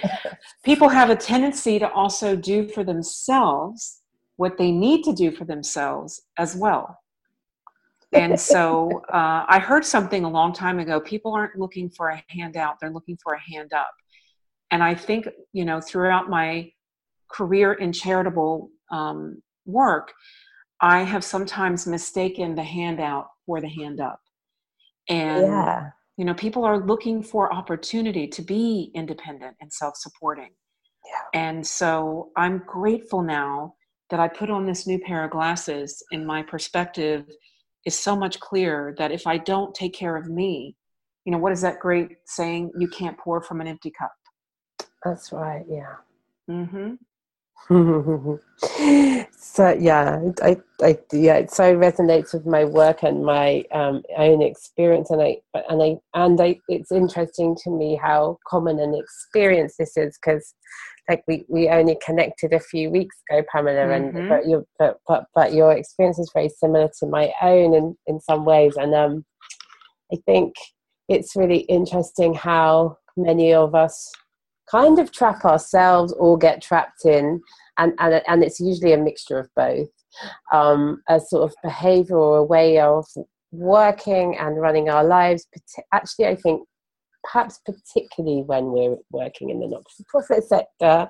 people 0.63 0.89
have 0.89 1.09
a 1.09 1.15
tendency 1.15 1.77
to 1.77 1.89
also 1.91 2.35
do 2.35 2.67
for 2.67 2.83
themselves 2.83 4.01
what 4.37 4.57
they 4.57 4.71
need 4.71 5.03
to 5.03 5.13
do 5.13 5.31
for 5.31 5.45
themselves 5.45 6.21
as 6.37 6.55
well 6.55 6.97
and 8.13 8.39
so 8.39 9.03
uh, 9.13 9.45
i 9.47 9.59
heard 9.59 9.85
something 9.85 10.23
a 10.23 10.29
long 10.29 10.53
time 10.53 10.79
ago 10.79 10.99
people 10.99 11.33
aren't 11.33 11.57
looking 11.57 11.89
for 11.89 12.09
a 12.09 12.23
handout 12.29 12.79
they're 12.79 12.91
looking 12.91 13.17
for 13.21 13.33
a 13.33 13.39
hand 13.39 13.73
up 13.73 13.91
and 14.71 14.83
i 14.83 14.93
think 14.93 15.27
you 15.53 15.65
know 15.65 15.81
throughout 15.81 16.29
my 16.29 16.69
career 17.29 17.73
in 17.73 17.91
charitable 17.91 18.69
um, 18.91 19.41
work 19.65 20.13
I 20.81 21.03
have 21.03 21.23
sometimes 21.23 21.87
mistaken 21.87 22.55
the 22.55 22.63
handout 22.63 23.29
for 23.45 23.61
the 23.61 23.69
hand 23.69 23.99
up. 23.99 24.19
And, 25.07 25.47
yeah. 25.47 25.89
you 26.17 26.25
know, 26.25 26.33
people 26.33 26.63
are 26.65 26.85
looking 26.85 27.23
for 27.23 27.53
opportunity 27.53 28.27
to 28.27 28.41
be 28.41 28.91
independent 28.93 29.55
and 29.61 29.71
self 29.71 29.95
supporting. 29.97 30.49
Yeah. 31.05 31.39
And 31.39 31.65
so 31.65 32.31
I'm 32.35 32.63
grateful 32.65 33.21
now 33.21 33.75
that 34.09 34.19
I 34.19 34.27
put 34.27 34.49
on 34.49 34.65
this 34.65 34.85
new 34.85 34.99
pair 34.99 35.23
of 35.23 35.31
glasses 35.31 36.03
and 36.11 36.25
my 36.25 36.43
perspective 36.43 37.25
is 37.85 37.97
so 37.97 38.15
much 38.15 38.39
clearer 38.39 38.95
that 38.97 39.11
if 39.11 39.27
I 39.27 39.37
don't 39.37 39.73
take 39.73 39.93
care 39.93 40.15
of 40.15 40.27
me, 40.27 40.75
you 41.25 41.31
know, 41.31 41.37
what 41.37 41.51
is 41.51 41.61
that 41.61 41.79
great 41.79 42.17
saying? 42.25 42.71
You 42.77 42.87
can't 42.87 43.17
pour 43.17 43.41
from 43.41 43.61
an 43.61 43.67
empty 43.67 43.91
cup. 43.91 44.13
That's 45.03 45.31
right. 45.31 45.65
Yeah. 45.67 45.95
Mm-hmm. 46.49 46.95
so 49.31 49.75
yeah, 49.79 50.21
I, 50.43 50.57
I 50.83 50.99
yeah, 51.11 51.37
it 51.37 51.51
so 51.51 51.75
resonates 51.75 52.31
with 52.31 52.45
my 52.45 52.63
work 52.63 53.01
and 53.01 53.25
my 53.25 53.63
um, 53.71 54.03
own 54.17 54.43
experience, 54.43 55.09
and 55.09 55.19
I 55.19 55.37
and 55.69 55.81
I 55.81 55.95
and 56.13 56.39
I, 56.39 56.59
it's 56.67 56.91
interesting 56.91 57.55
to 57.63 57.71
me 57.71 57.95
how 57.95 58.37
common 58.47 58.79
an 58.79 58.93
experience 58.93 59.77
this 59.79 59.97
is 59.97 60.15
because, 60.21 60.53
like 61.09 61.23
we, 61.27 61.45
we 61.47 61.69
only 61.69 61.97
connected 62.05 62.53
a 62.53 62.59
few 62.59 62.89
weeks 62.89 63.15
ago, 63.29 63.43
Pamela, 63.51 63.85
Mhm. 63.85 63.95
and 63.95 64.29
but 64.29 64.47
your 64.47 64.65
but, 64.79 64.99
but 65.07 65.25
but 65.35 65.53
your 65.53 65.71
experience 65.71 66.19
is 66.19 66.31
very 66.33 66.49
similar 66.49 66.89
to 66.99 67.05
my 67.05 67.31
own 67.41 67.73
in 67.73 67.95
in 68.07 68.19
some 68.19 68.45
ways, 68.45 68.75
and 68.77 68.93
um, 68.95 69.25
I 70.11 70.17
think 70.25 70.55
it's 71.07 71.35
really 71.35 71.59
interesting 71.59 72.33
how 72.33 72.97
many 73.17 73.53
of 73.53 73.75
us 73.75 74.11
kind 74.69 74.97
of 74.99 75.11
trap 75.11 75.45
ourselves 75.45 76.13
or 76.13 76.37
get 76.37 76.61
trapped 76.61 77.05
in 77.05 77.41
and 77.77 77.93
and, 77.99 78.21
and 78.27 78.43
it's 78.43 78.59
usually 78.59 78.93
a 78.93 78.97
mixture 78.97 79.37
of 79.39 79.47
both 79.55 79.87
um, 80.51 81.01
a 81.09 81.19
sort 81.19 81.43
of 81.43 81.55
behavior 81.63 82.17
or 82.17 82.37
a 82.37 82.43
way 82.43 82.79
of 82.79 83.05
working 83.51 84.35
and 84.37 84.59
running 84.59 84.89
our 84.89 85.03
lives 85.03 85.47
actually 85.93 86.27
i 86.27 86.35
think 86.35 86.67
perhaps 87.31 87.59
particularly 87.65 88.43
when 88.43 88.65
we're 88.71 88.97
working 89.11 89.49
in 89.49 89.59
the 89.59 89.67
not-for-profit 89.67 90.43
sector 90.43 91.07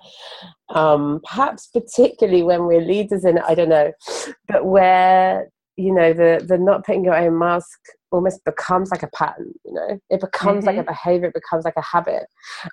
um, 0.69 1.21
perhaps 1.23 1.67
particularly 1.67 2.43
when 2.43 2.65
we're 2.65 2.81
leaders 2.81 3.25
in 3.25 3.37
it 3.37 3.43
i 3.47 3.55
don't 3.55 3.69
know 3.69 3.91
but 4.47 4.65
where 4.65 5.49
you 5.77 5.93
know 5.93 6.13
the 6.13 6.43
the 6.47 6.57
not 6.57 6.85
putting 6.85 7.03
your 7.03 7.15
own 7.15 7.37
mask 7.37 7.79
almost 8.11 8.43
becomes 8.45 8.91
like 8.91 9.03
a 9.03 9.09
pattern 9.09 9.51
you 9.65 9.73
know? 9.73 9.99
It 10.09 10.21
becomes 10.21 10.65
like 10.65 10.77
a 10.77 10.83
behavior 10.83 11.27
it 11.27 11.33
becomes 11.33 11.65
like 11.65 11.75
a 11.75 11.81
habit. 11.81 12.23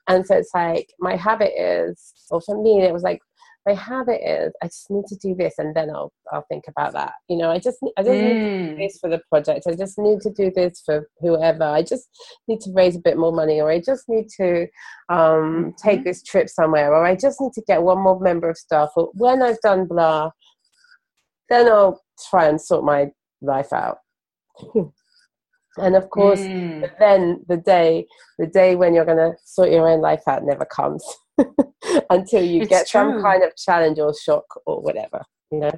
And 0.09 0.25
so 0.25 0.37
it's 0.37 0.51
like 0.55 0.93
my 1.01 1.17
habit 1.17 1.51
is 1.59 2.13
or 2.31 2.41
for 2.41 2.63
me 2.63 2.83
it 2.83 2.93
was 2.93 3.03
like 3.03 3.21
my 3.67 3.75
habit 3.75 4.21
is 4.25 4.53
i 4.63 4.67
just 4.67 4.91
need 4.91 5.05
to 5.07 5.17
do 5.17 5.35
this 5.35 5.55
and 5.59 5.75
then 5.75 5.89
i'll 5.91 6.13
i'll 6.33 6.45
think 6.49 6.65
about 6.69 6.93
that 6.93 7.13
you 7.29 7.37
know 7.37 7.51
i 7.51 7.59
just 7.59 7.79
i 7.97 8.03
just 8.03 8.21
need 8.21 8.35
to 8.41 8.49
do 8.49 8.51
Mm. 8.73 8.77
this 8.79 8.99
for 9.01 9.09
the 9.11 9.21
project 9.29 9.67
i 9.69 9.75
just 9.75 9.99
need 9.99 10.21
to 10.21 10.31
do 10.31 10.51
this 10.55 10.83
for 10.85 11.09
whoever 11.21 11.65
i 11.65 11.83
just 11.83 12.09
need 12.49 12.61
to 12.61 12.73
raise 12.73 12.97
a 12.97 13.01
bit 13.01 13.17
more 13.17 13.33
money 13.33 13.61
or 13.61 13.71
i 13.71 13.81
just 13.81 14.09
need 14.09 14.29
to 14.37 14.67
um, 15.09 15.75
take 15.83 16.01
Mhm. 16.01 16.05
this 16.05 16.23
trip 16.23 16.49
somewhere 16.49 16.93
or 16.95 17.05
i 17.05 17.15
just 17.15 17.41
need 17.41 17.53
to 17.53 17.63
get 17.67 17.83
one 17.83 17.99
more 17.99 18.19
member 18.21 18.49
of 18.49 18.57
staff 18.57 18.91
or 18.97 19.11
when 19.15 19.43
i've 19.43 19.61
done 19.61 19.87
blah 19.87 20.31
then 21.49 21.69
i'll 21.69 22.01
try 22.31 22.47
and 22.49 22.61
sort 22.61 22.85
my 22.85 23.11
life 23.41 23.73
out 23.73 23.99
and 25.77 25.97
of 25.97 26.11
course 26.11 26.49
Mm. 26.49 26.91
then 26.99 27.45
the 27.49 27.57
day 27.57 28.07
the 28.39 28.47
day 28.47 28.75
when 28.77 28.93
you're 28.95 29.05
going 29.05 29.17
to 29.19 29.37
sort 29.45 29.71
your 29.71 29.89
own 29.89 30.01
life 30.01 30.23
out 30.27 30.45
never 30.45 30.65
comes 30.65 31.05
until 32.11 32.43
you 32.45 32.63
It's 32.63 32.71
get 32.71 32.89
some 32.89 33.23
kind 33.23 33.43
of 33.43 33.57
challenge 33.57 33.99
or 33.99 34.15
shock 34.15 34.45
or 34.67 34.81
whatever 34.81 35.23
you 35.51 35.61
know? 35.61 35.73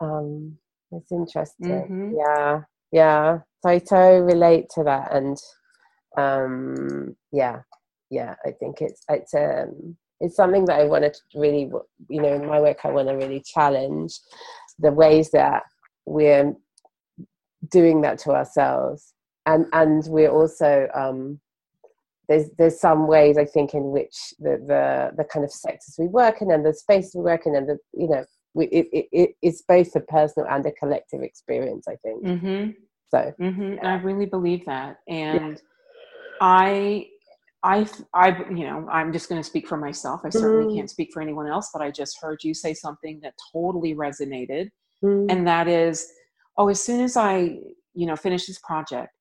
Um 0.00 0.58
it's 0.92 1.10
interesting. 1.12 1.88
Mhm. 1.90 2.16
yeah 2.16 2.60
yeah. 2.92 3.38
So 3.62 3.70
i 3.70 3.78
so 3.78 4.18
relate 4.18 4.66
to 4.74 4.84
that 4.84 5.12
and 5.12 5.36
um 6.16 7.16
yeah 7.32 7.60
yeah 8.10 8.34
i 8.46 8.52
think 8.52 8.80
it's 8.80 9.02
it's 9.08 9.34
um 9.34 9.96
it's 10.20 10.36
something 10.36 10.64
that 10.66 10.78
i 10.78 10.84
want 10.84 11.02
to 11.02 11.12
really 11.34 11.68
you 12.08 12.22
know 12.22 12.34
in 12.34 12.46
my 12.46 12.60
work 12.60 12.78
i 12.84 12.90
want 12.90 13.08
to 13.08 13.14
really 13.14 13.42
challenge 13.44 14.20
the 14.78 14.92
ways 14.92 15.30
that 15.32 15.64
we're 16.06 16.54
doing 17.70 18.02
that 18.02 18.18
to 18.20 18.30
ourselves. 18.30 19.12
And 19.46 19.66
and 19.72 20.02
we're 20.06 20.30
also 20.30 20.88
um 20.94 21.40
there's 22.28 22.50
there's 22.58 22.80
some 22.80 23.06
ways 23.06 23.36
I 23.38 23.44
think 23.44 23.74
in 23.74 23.90
which 23.90 24.34
the 24.38 24.62
the, 24.66 25.12
the 25.16 25.24
kind 25.24 25.44
of 25.44 25.52
sectors 25.52 25.94
we 25.98 26.06
work 26.06 26.40
in 26.42 26.50
and 26.50 26.64
the 26.64 26.74
space 26.74 27.12
we 27.14 27.22
work 27.22 27.46
in 27.46 27.54
and 27.54 27.68
the 27.68 27.78
you 27.92 28.08
know 28.08 28.24
we, 28.54 28.66
it, 28.66 28.86
it, 28.92 29.06
it 29.12 29.30
it's 29.42 29.62
both 29.62 29.94
a 29.96 30.00
personal 30.00 30.48
and 30.48 30.64
a 30.66 30.72
collective 30.72 31.22
experience 31.22 31.86
I 31.88 31.96
think. 31.96 32.24
Mm-hmm. 32.24 32.70
so 33.08 33.32
hmm 33.38 33.74
I 33.84 33.94
really 33.96 34.26
believe 34.26 34.64
that, 34.66 34.98
and 35.08 35.60
I, 36.40 37.08
I, 37.62 37.86
I, 38.12 38.28
you 38.50 38.64
know, 38.66 38.86
I'm 38.90 39.12
just 39.12 39.28
going 39.28 39.40
to 39.40 39.46
speak 39.48 39.66
for 39.66 39.76
myself. 39.76 40.20
I 40.24 40.30
certainly 40.30 40.66
Mm. 40.66 40.74
can't 40.74 40.90
speak 40.90 41.12
for 41.12 41.22
anyone 41.22 41.46
else, 41.46 41.70
but 41.72 41.82
I 41.82 41.90
just 41.90 42.18
heard 42.20 42.44
you 42.44 42.54
say 42.54 42.74
something 42.74 43.20
that 43.22 43.34
totally 43.52 43.94
resonated, 43.94 44.70
Mm, 45.02 45.30
and 45.30 45.46
that 45.46 45.68
is, 45.68 46.06
oh, 46.58 46.68
as 46.68 46.82
soon 46.82 47.00
as 47.02 47.16
I, 47.16 47.58
you 47.94 48.06
know, 48.06 48.16
finish 48.16 48.46
this 48.46 48.58
project, 48.58 49.14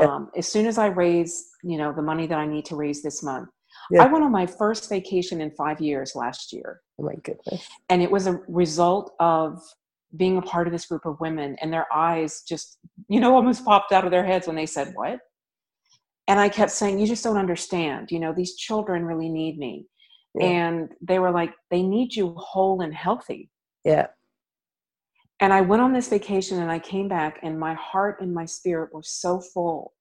Yeah. 0.00 0.06
um, 0.06 0.30
as 0.36 0.46
soon 0.48 0.66
as 0.66 0.78
I 0.78 0.86
raise, 0.86 1.48
you 1.62 1.78
know, 1.78 1.92
the 1.92 2.02
money 2.02 2.26
that 2.26 2.38
I 2.38 2.46
need 2.46 2.64
to 2.66 2.76
raise 2.76 3.02
this 3.02 3.22
month, 3.22 3.48
Yeah. 3.90 4.02
I 4.04 4.06
went 4.06 4.24
on 4.24 4.32
my 4.32 4.46
first 4.46 4.88
vacation 4.88 5.40
in 5.40 5.50
five 5.52 5.80
years 5.80 6.14
last 6.14 6.52
year. 6.52 6.80
Oh 6.98 7.04
my 7.04 7.14
goodness. 7.16 7.66
And 7.88 8.02
it 8.02 8.10
was 8.10 8.26
a 8.26 8.40
result 8.48 9.12
of 9.20 9.60
being 10.16 10.36
a 10.36 10.42
part 10.42 10.66
of 10.66 10.72
this 10.72 10.86
group 10.86 11.06
of 11.06 11.18
women 11.20 11.56
and 11.62 11.72
their 11.72 11.86
eyes 11.92 12.42
just 12.46 12.78
you 13.08 13.18
know 13.18 13.34
almost 13.38 13.64
popped 13.64 13.92
out 13.92 14.04
of 14.04 14.10
their 14.10 14.24
heads 14.24 14.46
when 14.46 14.56
they 14.56 14.66
said 14.66 14.92
what? 14.94 15.18
And 16.28 16.38
i 16.38 16.48
kept 16.48 16.70
saying 16.70 16.98
you 16.98 17.06
just 17.06 17.24
don't 17.24 17.38
understand. 17.38 18.10
You 18.10 18.20
know 18.20 18.32
these 18.32 18.54
children 18.56 19.04
really 19.04 19.28
need 19.28 19.58
me. 19.58 19.86
Yeah. 20.34 20.46
and 20.46 20.88
they 21.02 21.18
were 21.18 21.30
like 21.30 21.52
they 21.70 21.82
need 21.82 22.14
you 22.14 22.34
whole 22.36 22.80
and 22.82 22.94
healthy. 22.94 23.50
Yeah 23.84 24.06
and 25.42 25.52
i 25.52 25.60
went 25.60 25.82
on 25.82 25.92
this 25.92 26.08
vacation 26.08 26.60
and 26.62 26.70
i 26.70 26.78
came 26.78 27.08
back 27.08 27.38
and 27.42 27.58
my 27.58 27.74
heart 27.74 28.20
and 28.22 28.32
my 28.32 28.46
spirit 28.46 28.94
were 28.94 29.02
so 29.02 29.40
full. 29.40 29.92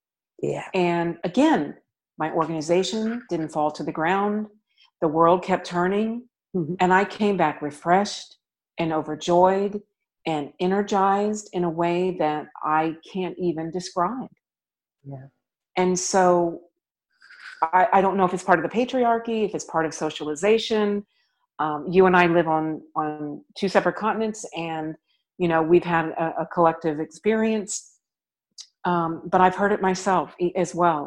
Yeah. 0.41 0.67
And 0.73 1.17
again 1.25 1.75
my 2.17 2.32
organization 2.32 3.23
didn't 3.30 3.49
fall 3.49 3.71
to 3.71 3.84
the 3.84 3.91
ground. 3.91 4.47
The 5.01 5.08
world 5.08 5.43
kept 5.43 5.65
turning. 5.65 6.27
Mhm. 6.56 6.75
and 6.80 6.93
i 6.93 7.04
came 7.06 7.38
back 7.38 7.62
refreshed 7.62 8.38
and 8.77 8.91
overjoyed 8.93 9.82
and 10.27 10.54
energized 10.60 11.49
in 11.54 11.63
a 11.63 11.69
way 11.69 12.15
that 12.23 12.45
i 12.63 12.95
can't 13.12 13.38
even 13.39 13.71
describe. 13.71 14.30
Yeah. 15.04 15.27
and 15.77 15.97
so 15.97 16.62
I, 17.63 17.88
I 17.93 18.01
don't 18.01 18.17
know 18.17 18.25
if 18.25 18.34
it's 18.34 18.43
part 18.43 18.60
of 18.60 18.63
the 18.67 18.75
patriarchy 18.80 19.45
if 19.45 19.54
it's 19.56 19.65
part 19.65 19.86
of 19.86 19.93
socialization. 19.93 21.06
Um, 21.60 21.80
you 21.95 22.06
and 22.08 22.15
i 22.17 22.25
live 22.27 22.47
on 22.47 22.82
on 22.95 23.43
two 23.60 23.69
separate 23.69 23.95
continents 24.06 24.41
and 24.56 24.95
you 25.41 25.47
know 25.51 25.62
we've 25.71 25.89
had 25.95 26.06
a, 26.23 26.27
a 26.43 26.45
collective 26.56 26.97
experience 27.08 27.73
um, 28.91 29.12
but 29.32 29.39
i've 29.41 29.56
heard 29.62 29.71
it 29.75 29.82
myself 29.89 30.27
as 30.63 30.71
well 30.82 31.04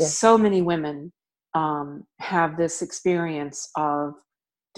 Yeah. 0.00 0.06
so 0.24 0.30
many 0.44 0.60
women 0.72 0.96
um, 1.62 1.88
have 2.32 2.50
this 2.62 2.76
experience 2.86 3.58
of 3.76 4.04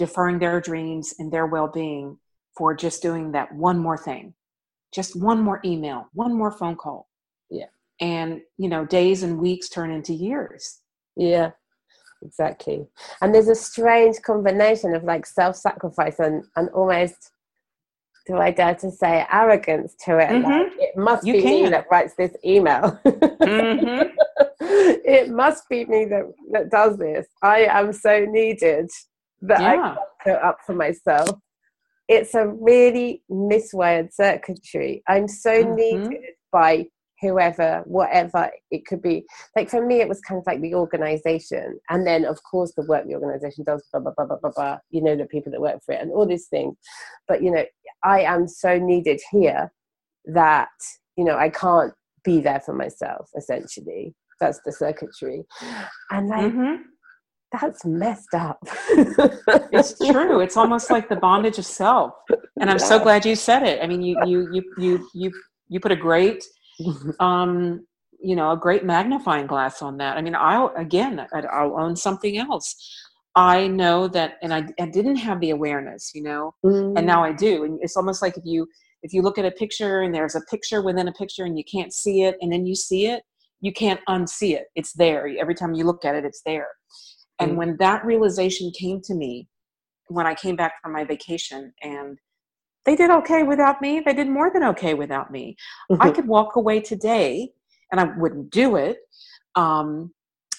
deferring 0.03 0.37
their 0.39 0.59
dreams 0.69 1.05
and 1.19 1.27
their 1.31 1.47
well-being 1.55 2.07
for 2.57 2.69
just 2.85 2.97
doing 3.07 3.25
that 3.35 3.47
one 3.69 3.77
more 3.85 3.97
thing 4.07 4.25
just 4.97 5.11
one 5.29 5.39
more 5.47 5.59
email 5.71 5.99
one 6.23 6.33
more 6.41 6.51
phone 6.59 6.77
call 6.83 6.99
Yeah. 7.59 7.69
and 8.15 8.29
you 8.63 8.69
know 8.73 8.83
days 8.99 9.19
and 9.25 9.33
weeks 9.45 9.67
turn 9.75 9.89
into 9.97 10.13
years 10.29 10.63
Yeah, 11.35 11.49
exactly. 12.27 12.79
And 13.21 13.29
there's 13.33 13.49
a 13.57 13.63
strange 13.71 14.17
combination 14.31 14.89
of 14.97 15.03
like 15.11 15.25
self-sacrifice 15.39 16.17
and 16.25 16.37
and 16.57 16.67
almost, 16.79 17.19
do 18.27 18.37
I 18.37 18.51
dare 18.51 18.75
to 18.75 18.91
say, 18.91 19.25
arrogance 19.31 19.95
to 20.05 20.17
it? 20.19 20.29
Mhm. 20.29 20.43
Like 20.43 20.73
it 20.79 20.97
must 20.97 21.25
You 21.25 21.33
be 21.33 21.43
me 21.43 21.69
that 21.69 21.85
writes 21.89 22.13
this 22.15 22.35
email. 22.45 22.99
Mhm. 23.05 24.11
it 24.59 25.29
must 25.29 25.67
be 25.69 25.85
me 25.85 26.05
that 26.05 26.23
that 26.51 26.69
does 26.69 26.97
this. 26.97 27.27
I 27.41 27.59
am 27.65 27.93
so 27.93 28.25
needed 28.25 28.89
that 29.41 29.61
I 29.61 29.75
yeah 29.75 29.95
can't 29.95 29.99
put 30.23 30.43
up 30.43 30.57
for 30.65 30.73
myself. 30.73 31.29
It's 32.07 32.33
a 32.35 32.47
really 32.47 33.23
miswired 33.29 34.13
circuitry. 34.13 35.03
I'm 35.07 35.27
so 35.27 35.63
Mhm. 35.63 35.75
needed 35.75 36.35
by 36.51 36.87
whoever, 37.21 37.83
whatever 37.85 38.49
it 38.71 38.85
could 38.85 39.01
be. 39.01 39.25
Like 39.55 39.69
for 39.69 39.85
me, 39.85 40.01
it 40.01 40.09
was 40.09 40.21
kind 40.21 40.39
of 40.39 40.45
like 40.47 40.61
the 40.61 40.75
organization, 40.75 41.79
and 41.89 42.05
then 42.05 42.25
of 42.25 42.39
course 42.49 42.73
the 42.75 42.83
work 42.85 43.05
the 43.07 43.15
organization 43.15 43.63
does, 43.63 43.83
blah 43.91 44.01
blah 44.01 44.13
blah 44.15 44.25
blah 44.25 44.37
blah 44.41 44.51
blah. 44.55 44.77
You 44.89 45.01
know, 45.01 45.15
the 45.15 45.25
people 45.25 45.51
that 45.51 45.61
work 45.61 45.79
for 45.85 45.93
it 45.93 46.01
and 46.01 46.11
all 46.11 46.25
these 46.27 46.47
things. 46.47 46.75
But 47.27 47.41
you 47.43 47.51
know, 47.51 47.65
I 48.03 48.21
am 48.21 48.47
so 48.47 48.77
needed 48.77 49.19
here 49.31 49.71
that 50.25 50.69
you 51.15 51.23
know 51.23 51.37
I 51.37 51.49
can't 51.49 51.93
be 52.23 52.39
there 52.41 52.59
for 52.59 52.73
myself. 52.73 53.29
Essentially, 53.37 54.13
that's 54.39 54.59
the 54.65 54.71
circuitry, 54.71 55.43
and 56.11 56.29
like 56.29 56.53
Mhm. 56.53 56.83
that's 57.51 57.85
messed 57.85 58.33
up. 58.33 58.59
it's 59.71 59.97
true 60.05 60.39
it's 60.41 60.57
almost 60.61 60.91
like 60.91 61.07
the 61.09 61.15
bondage 61.15 61.57
of 61.57 61.65
self 61.65 62.11
and 62.59 62.69
i'm 62.69 62.79
so 62.79 62.99
glad 62.99 63.25
you 63.25 63.35
said 63.35 63.63
it 63.63 63.81
i 63.81 63.87
mean 63.87 64.01
you 64.01 64.17
you 64.25 64.47
you 64.51 64.63
you 64.77 65.09
you, 65.13 65.31
you 65.69 65.79
put 65.79 65.91
a 65.91 65.95
great 65.95 66.43
um 67.19 67.85
you 68.19 68.35
know 68.35 68.51
a 68.51 68.57
great 68.57 68.83
magnifying 68.83 69.47
glass 69.47 69.81
on 69.81 69.97
that 69.97 70.17
i 70.17 70.21
mean 70.21 70.35
i'll 70.35 70.73
again 70.75 71.25
i'll 71.51 71.79
own 71.79 71.95
something 71.95 72.37
else 72.37 72.75
I 73.37 73.67
know 73.67 74.07
that, 74.07 74.37
and 74.41 74.51
I, 74.51 74.67
I 74.79 74.87
didn't 74.87 75.17
have 75.17 75.39
the 75.39 75.51
awareness, 75.51 76.11
you 76.15 76.23
know, 76.23 76.55
Mm. 76.65 76.97
and 76.97 77.05
now 77.05 77.23
I 77.23 77.31
do. 77.31 77.65
And 77.65 77.77
it's 77.83 77.95
almost 77.95 78.19
like 78.19 78.35
if 78.35 78.43
you 78.43 78.67
if 79.03 79.13
you 79.13 79.21
look 79.21 79.37
at 79.37 79.45
a 79.45 79.51
picture 79.51 80.01
and 80.01 80.13
there's 80.13 80.33
a 80.33 80.41
picture 80.49 80.81
within 80.81 81.07
a 81.07 81.11
picture 81.13 81.45
and 81.45 81.55
you 81.55 81.63
can't 81.71 81.93
see 81.93 82.23
it, 82.23 82.35
and 82.41 82.51
then 82.51 82.65
you 82.65 82.73
see 82.73 83.05
it, 83.05 83.21
you 83.61 83.71
can't 83.71 83.99
unsee 84.09 84.55
it. 84.55 84.65
It's 84.75 84.93
there 84.93 85.27
every 85.39 85.53
time 85.53 85.75
you 85.75 85.83
look 85.85 86.03
at 86.03 86.15
it. 86.15 86.25
It's 86.25 86.41
there. 86.47 86.67
And 87.39 87.51
Mm. 87.51 87.55
when 87.57 87.77
that 87.77 88.03
realization 88.03 88.71
came 88.71 89.01
to 89.01 89.13
me, 89.13 89.47
when 90.07 90.25
I 90.25 90.33
came 90.33 90.55
back 90.55 90.73
from 90.81 90.93
my 90.93 91.03
vacation, 91.03 91.71
and 91.83 92.17
they 92.87 92.95
did 92.95 93.11
okay 93.11 93.43
without 93.43 93.81
me, 93.81 93.99
they 93.99 94.13
did 94.13 94.29
more 94.29 94.49
than 94.49 94.63
okay 94.63 94.93
without 94.93 95.29
me. 95.29 95.57
I 95.99 96.09
could 96.09 96.25
walk 96.25 96.55
away 96.55 96.79
today, 96.79 97.51
and 97.91 97.99
I 97.99 98.05
wouldn't 98.17 98.49
do 98.49 98.77
it. 98.77 98.99
Um, 99.55 100.13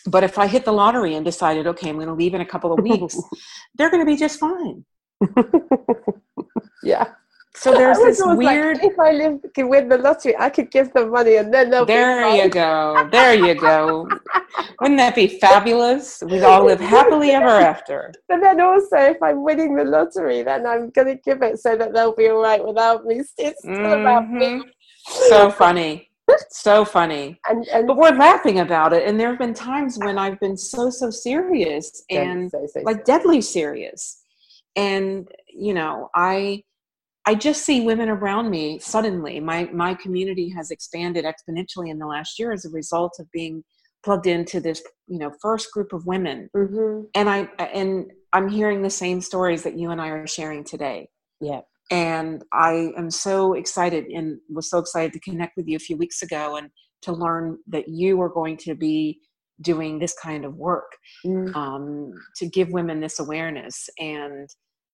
but 0.06 0.24
if 0.24 0.38
I 0.38 0.46
hit 0.46 0.66
the 0.66 0.72
lottery 0.72 1.14
and 1.14 1.24
decided, 1.24 1.66
okay, 1.66 1.88
I'm 1.88 1.96
going 1.96 2.06
to 2.06 2.12
leave 2.12 2.34
in 2.34 2.42
a 2.42 2.46
couple 2.46 2.70
of 2.70 2.80
weeks, 2.80 3.18
they're 3.76 3.90
going 3.90 4.04
to 4.04 4.06
be 4.06 4.16
just 4.16 4.38
fine. 4.38 4.84
yeah. 6.82 7.12
So 7.58 7.72
there's 7.72 7.98
this 7.98 8.20
always 8.20 8.38
like, 8.38 8.56
weird. 8.56 8.78
if 8.84 8.96
I 9.00 9.10
live, 9.10 9.40
could 9.52 9.66
win 9.66 9.88
the 9.88 9.98
lottery, 9.98 10.36
I 10.38 10.48
could 10.48 10.70
give 10.70 10.92
them 10.92 11.10
money 11.10 11.36
and 11.36 11.52
then 11.52 11.70
they'll 11.70 11.84
There 11.84 12.36
you 12.36 12.48
go. 12.48 13.08
There 13.10 13.34
you 13.34 13.54
go. 13.56 14.08
Wouldn't 14.80 14.98
that 14.98 15.16
be 15.16 15.26
fabulous? 15.26 16.22
We'd 16.24 16.44
all 16.44 16.64
live 16.64 16.78
happily 16.78 17.30
ever 17.30 17.48
after. 17.48 18.12
But 18.28 18.40
then 18.42 18.60
also, 18.60 18.96
if 18.96 19.20
I'm 19.22 19.42
winning 19.42 19.74
the 19.74 19.84
lottery, 19.84 20.42
then 20.42 20.66
I'm 20.66 20.90
going 20.90 21.08
to 21.08 21.16
give 21.16 21.42
it 21.42 21.58
so 21.58 21.74
that 21.76 21.92
they'll 21.92 22.14
be 22.14 22.28
all 22.28 22.40
right 22.40 22.64
without 22.64 23.04
me. 23.04 23.22
It's 23.38 23.60
still 23.60 23.92
about 24.00 24.30
me. 24.30 24.46
Mhm. 24.46 24.62
So 25.28 25.50
funny. 25.50 26.10
So 26.50 26.84
funny. 26.84 27.40
And, 27.48 27.66
and 27.68 27.86
But 27.88 27.96
we're 27.96 28.14
laughing 28.14 28.60
about 28.60 28.92
it. 28.92 29.08
And 29.08 29.18
there 29.18 29.30
have 29.30 29.38
been 29.38 29.54
times 29.54 29.98
when 29.98 30.16
I've 30.16 30.38
been 30.38 30.56
so, 30.56 30.90
so 30.90 31.10
serious 31.10 32.04
and 32.10 32.50
so, 32.50 32.66
so, 32.72 32.80
like 32.82 33.04
deadly 33.04 33.40
serious. 33.40 34.22
And, 34.76 35.28
you 35.48 35.74
know, 35.74 36.08
I. 36.14 36.62
I 37.28 37.34
just 37.34 37.66
see 37.66 37.82
women 37.82 38.08
around 38.08 38.48
me 38.48 38.78
suddenly. 38.78 39.38
My 39.38 39.68
my 39.72 39.92
community 39.94 40.48
has 40.56 40.70
expanded 40.70 41.26
exponentially 41.26 41.90
in 41.90 41.98
the 41.98 42.06
last 42.06 42.38
year 42.38 42.52
as 42.52 42.64
a 42.64 42.70
result 42.70 43.16
of 43.20 43.30
being 43.32 43.62
plugged 44.02 44.26
into 44.26 44.60
this, 44.60 44.82
you 45.08 45.18
know, 45.18 45.30
first 45.42 45.70
group 45.72 45.92
of 45.92 46.06
women 46.06 46.48
hmm 46.54 47.02
and 47.14 47.28
i 47.34 47.40
and 47.80 48.10
i'm 48.32 48.48
hearing 48.48 48.80
the 48.82 48.90
same 49.04 49.20
stories 49.20 49.62
that 49.62 49.78
you 49.78 49.90
and 49.90 50.00
i 50.00 50.08
are 50.08 50.26
sharing 50.26 50.62
today 50.64 51.08
Yeah. 51.40 51.62
and 51.90 52.42
i 52.52 52.72
am 53.00 53.10
so 53.10 53.54
excited 53.54 54.04
and 54.06 54.38
was 54.58 54.68
so 54.70 54.78
excited 54.78 55.12
to 55.14 55.20
connect 55.20 55.56
with 55.56 55.66
you 55.68 55.76
a 55.76 55.86
few 55.88 55.96
weeks 55.96 56.22
ago 56.22 56.56
and 56.56 56.70
to 57.06 57.12
learn 57.12 57.58
that 57.74 57.88
you 57.88 58.20
are 58.22 58.28
going 58.40 58.56
to 58.66 58.74
be 58.74 59.20
doing 59.60 59.98
this 59.98 60.14
kind 60.22 60.44
of 60.44 60.52
work 60.56 60.90
Mm. 61.26 61.54
um, 61.56 62.12
to 62.38 62.44
give 62.56 62.68
women 62.78 63.00
this 63.00 63.18
awareness 63.18 63.76
and 63.98 64.48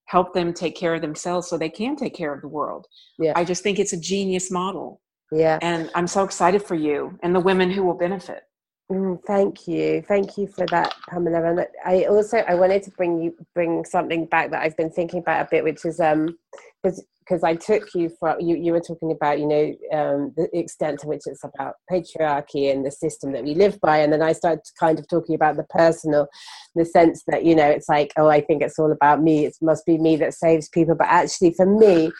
help 0.06 0.34
them 0.34 0.52
take 0.52 0.76
care 0.76 0.94
of 0.94 1.00
themselves 1.00 1.48
so 1.48 1.56
they 1.56 1.68
can 1.68 1.96
take 1.96 2.14
care 2.14 2.34
of 2.34 2.40
the 2.40 2.48
world 2.48 2.86
Yeah. 3.18 3.32
i 3.36 3.44
just 3.44 3.62
think 3.62 3.78
it's 3.78 3.92
a 3.92 4.00
genius 4.00 4.50
model 4.50 5.00
Yeah. 5.32 5.58
and 5.62 5.90
i'm 5.94 6.06
so 6.06 6.24
excited 6.24 6.62
for 6.62 6.74
you 6.74 7.18
and 7.22 7.34
the 7.34 7.40
women 7.40 7.70
who 7.70 7.82
will 7.84 7.96
benefit 7.96 8.42
Mm, 8.92 9.18
thank 9.26 9.66
you, 9.66 10.02
thank 10.06 10.36
you 10.36 10.46
for 10.46 10.66
that, 10.66 10.94
Pamela. 11.08 11.42
And 11.42 11.66
I 11.86 12.04
also 12.04 12.38
I 12.38 12.54
wanted 12.54 12.82
to 12.82 12.90
bring 12.92 13.22
you 13.22 13.34
bring 13.54 13.84
something 13.84 14.26
back 14.26 14.50
that 14.50 14.62
I've 14.62 14.76
been 14.76 14.90
thinking 14.90 15.20
about 15.20 15.46
a 15.46 15.48
bit, 15.50 15.64
which 15.64 15.86
is 15.86 16.00
um 16.00 16.36
because 16.82 17.42
I 17.42 17.54
took 17.54 17.94
you 17.94 18.10
for 18.20 18.36
you 18.38 18.56
you 18.56 18.72
were 18.72 18.80
talking 18.80 19.10
about 19.10 19.38
you 19.38 19.46
know 19.46 19.74
um, 19.90 20.34
the 20.36 20.50
extent 20.52 21.00
to 21.00 21.06
which 21.06 21.22
it's 21.24 21.42
about 21.44 21.76
patriarchy 21.90 22.70
and 22.70 22.84
the 22.84 22.90
system 22.90 23.32
that 23.32 23.44
we 23.44 23.54
live 23.54 23.80
by, 23.80 23.98
and 23.98 24.12
then 24.12 24.20
I 24.22 24.32
started 24.32 24.60
kind 24.78 24.98
of 24.98 25.08
talking 25.08 25.34
about 25.34 25.56
the 25.56 25.64
personal, 25.64 26.28
the 26.74 26.84
sense 26.84 27.22
that 27.28 27.44
you 27.46 27.56
know 27.56 27.66
it's 27.68 27.88
like 27.88 28.12
oh 28.18 28.28
I 28.28 28.42
think 28.42 28.62
it's 28.62 28.78
all 28.78 28.92
about 28.92 29.22
me, 29.22 29.46
it 29.46 29.56
must 29.62 29.86
be 29.86 29.96
me 29.96 30.16
that 30.16 30.34
saves 30.34 30.68
people, 30.68 30.94
but 30.94 31.08
actually 31.08 31.54
for 31.54 31.64
me 31.66 32.12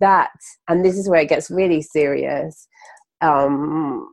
that 0.00 0.30
and 0.68 0.82
this 0.82 0.96
is 0.96 1.10
where 1.10 1.20
it 1.20 1.28
gets 1.28 1.50
really 1.50 1.82
serious. 1.82 2.66
Um, 3.20 4.08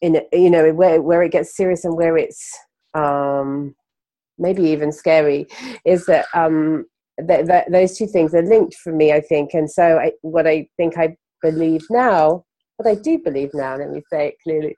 in 0.00 0.20
you 0.32 0.50
know 0.50 0.72
where 0.72 1.02
where 1.02 1.22
it 1.22 1.32
gets 1.32 1.56
serious 1.56 1.84
and 1.84 1.96
where 1.96 2.16
it's 2.16 2.58
um 2.94 3.74
maybe 4.38 4.62
even 4.62 4.92
scary 4.92 5.46
is 5.84 6.06
that 6.06 6.26
um 6.34 6.84
those 7.70 7.96
two 7.98 8.06
things 8.06 8.34
are 8.34 8.42
linked 8.42 8.74
for 8.76 8.92
me 8.92 9.12
i 9.12 9.20
think. 9.20 9.52
And 9.52 9.70
so 9.70 9.98
I, 9.98 10.12
what 10.22 10.46
i 10.46 10.66
think 10.76 10.96
i 10.96 11.16
believe 11.42 11.82
now 11.90 12.44
what 12.76 12.88
i 12.88 12.94
do 12.94 13.18
believe 13.18 13.50
now 13.52 13.76
let 13.76 13.90
me 13.90 14.02
say 14.10 14.28
it 14.28 14.34
clearly 14.42 14.76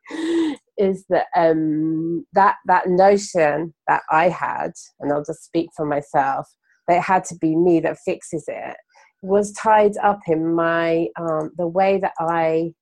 is 0.79 1.05
that 1.09 1.27
um 1.37 2.25
that 2.33 2.57
that 2.67 2.89
notion 2.89 3.73
that 3.89 4.03
i 4.11 4.29
had 4.29 4.73
and 5.01 5.13
i'll 5.13 5.25
just 5.25 5.45
speak 5.45 5.69
for 5.77 5.87
myself 5.87 6.47
that 6.89 6.99
it 6.99 7.03
had 7.03 7.25
to 7.25 7.37
be 7.37 7.55
me 7.55 7.79
that 7.81 7.99
fixes 8.05 8.45
it 8.49 8.77
was 9.23 9.53
tied 9.53 9.97
up 10.03 10.21
in 10.27 10.55
my 10.55 11.07
um 11.21 11.51
the 11.57 11.67
way 11.67 11.99
that 11.99 12.13
i 12.19 12.73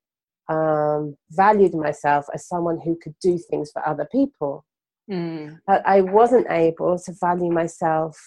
um, 0.50 1.16
valued 1.30 1.74
myself 1.74 2.26
as 2.34 2.46
someone 2.46 2.78
who 2.84 2.98
could 3.02 3.14
do 3.22 3.38
things 3.38 3.70
for 3.72 3.86
other 3.88 4.06
people. 4.10 4.64
Mm. 5.10 5.58
But 5.66 5.82
I 5.86 6.02
wasn't 6.02 6.46
able 6.50 6.98
to 6.98 7.12
value 7.20 7.52
myself 7.52 8.18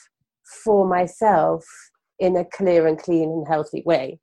for 0.64 0.88
myself 0.88 1.64
in 2.20 2.38
a 2.38 2.46
clear 2.46 2.88
and 2.88 2.98
clean 2.98 3.30
and 3.30 3.48
healthy 3.48 3.84
way. 3.86 4.20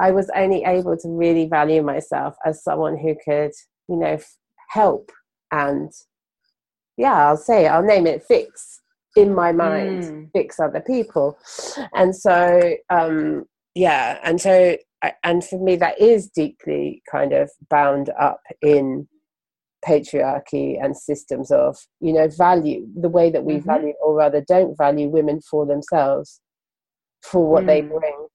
I 0.00 0.10
was 0.10 0.28
only 0.34 0.64
able 0.64 0.96
to 0.96 1.08
really 1.08 1.46
value 1.46 1.82
myself 1.82 2.34
as 2.44 2.64
someone 2.64 2.98
who 2.98 3.14
could, 3.24 3.52
you 3.88 3.96
know, 3.96 4.14
f- 4.14 4.36
help 4.70 5.10
and, 5.52 5.92
yeah, 6.96 7.28
I'll 7.28 7.36
say 7.36 7.66
it, 7.66 7.68
I'll 7.68 7.82
name 7.82 8.06
it 8.08 8.24
fix 8.24 8.80
in 9.16 9.32
my 9.32 9.52
mind, 9.52 10.02
Mm. 10.02 10.30
fix 10.32 10.58
other 10.58 10.80
people. 10.80 11.38
And 11.94 12.16
so, 12.16 12.74
um, 12.90 13.44
yeah, 13.76 14.18
and 14.24 14.40
so 14.40 14.76
and 15.22 15.44
for 15.44 15.58
me 15.62 15.76
that 15.76 16.00
is 16.00 16.28
deeply 16.28 17.02
kind 17.10 17.32
of 17.32 17.50
bound 17.70 18.10
up 18.18 18.40
in 18.62 19.06
patriarchy 19.86 20.82
and 20.82 20.96
systems 20.96 21.50
of 21.50 21.76
you 22.00 22.12
know 22.12 22.28
value 22.28 22.86
the 23.00 23.08
way 23.08 23.30
that 23.30 23.44
we 23.44 23.58
Mhm. 23.58 23.66
value 23.66 23.94
or 24.02 24.14
rather 24.14 24.40
don't 24.40 24.76
value 24.76 25.08
women 25.08 25.40
for 25.42 25.66
themselves 25.66 26.40
for 27.22 27.46
what 27.46 27.66
they 27.66 27.82
Mm. 27.82 27.90
bring 27.90 28.28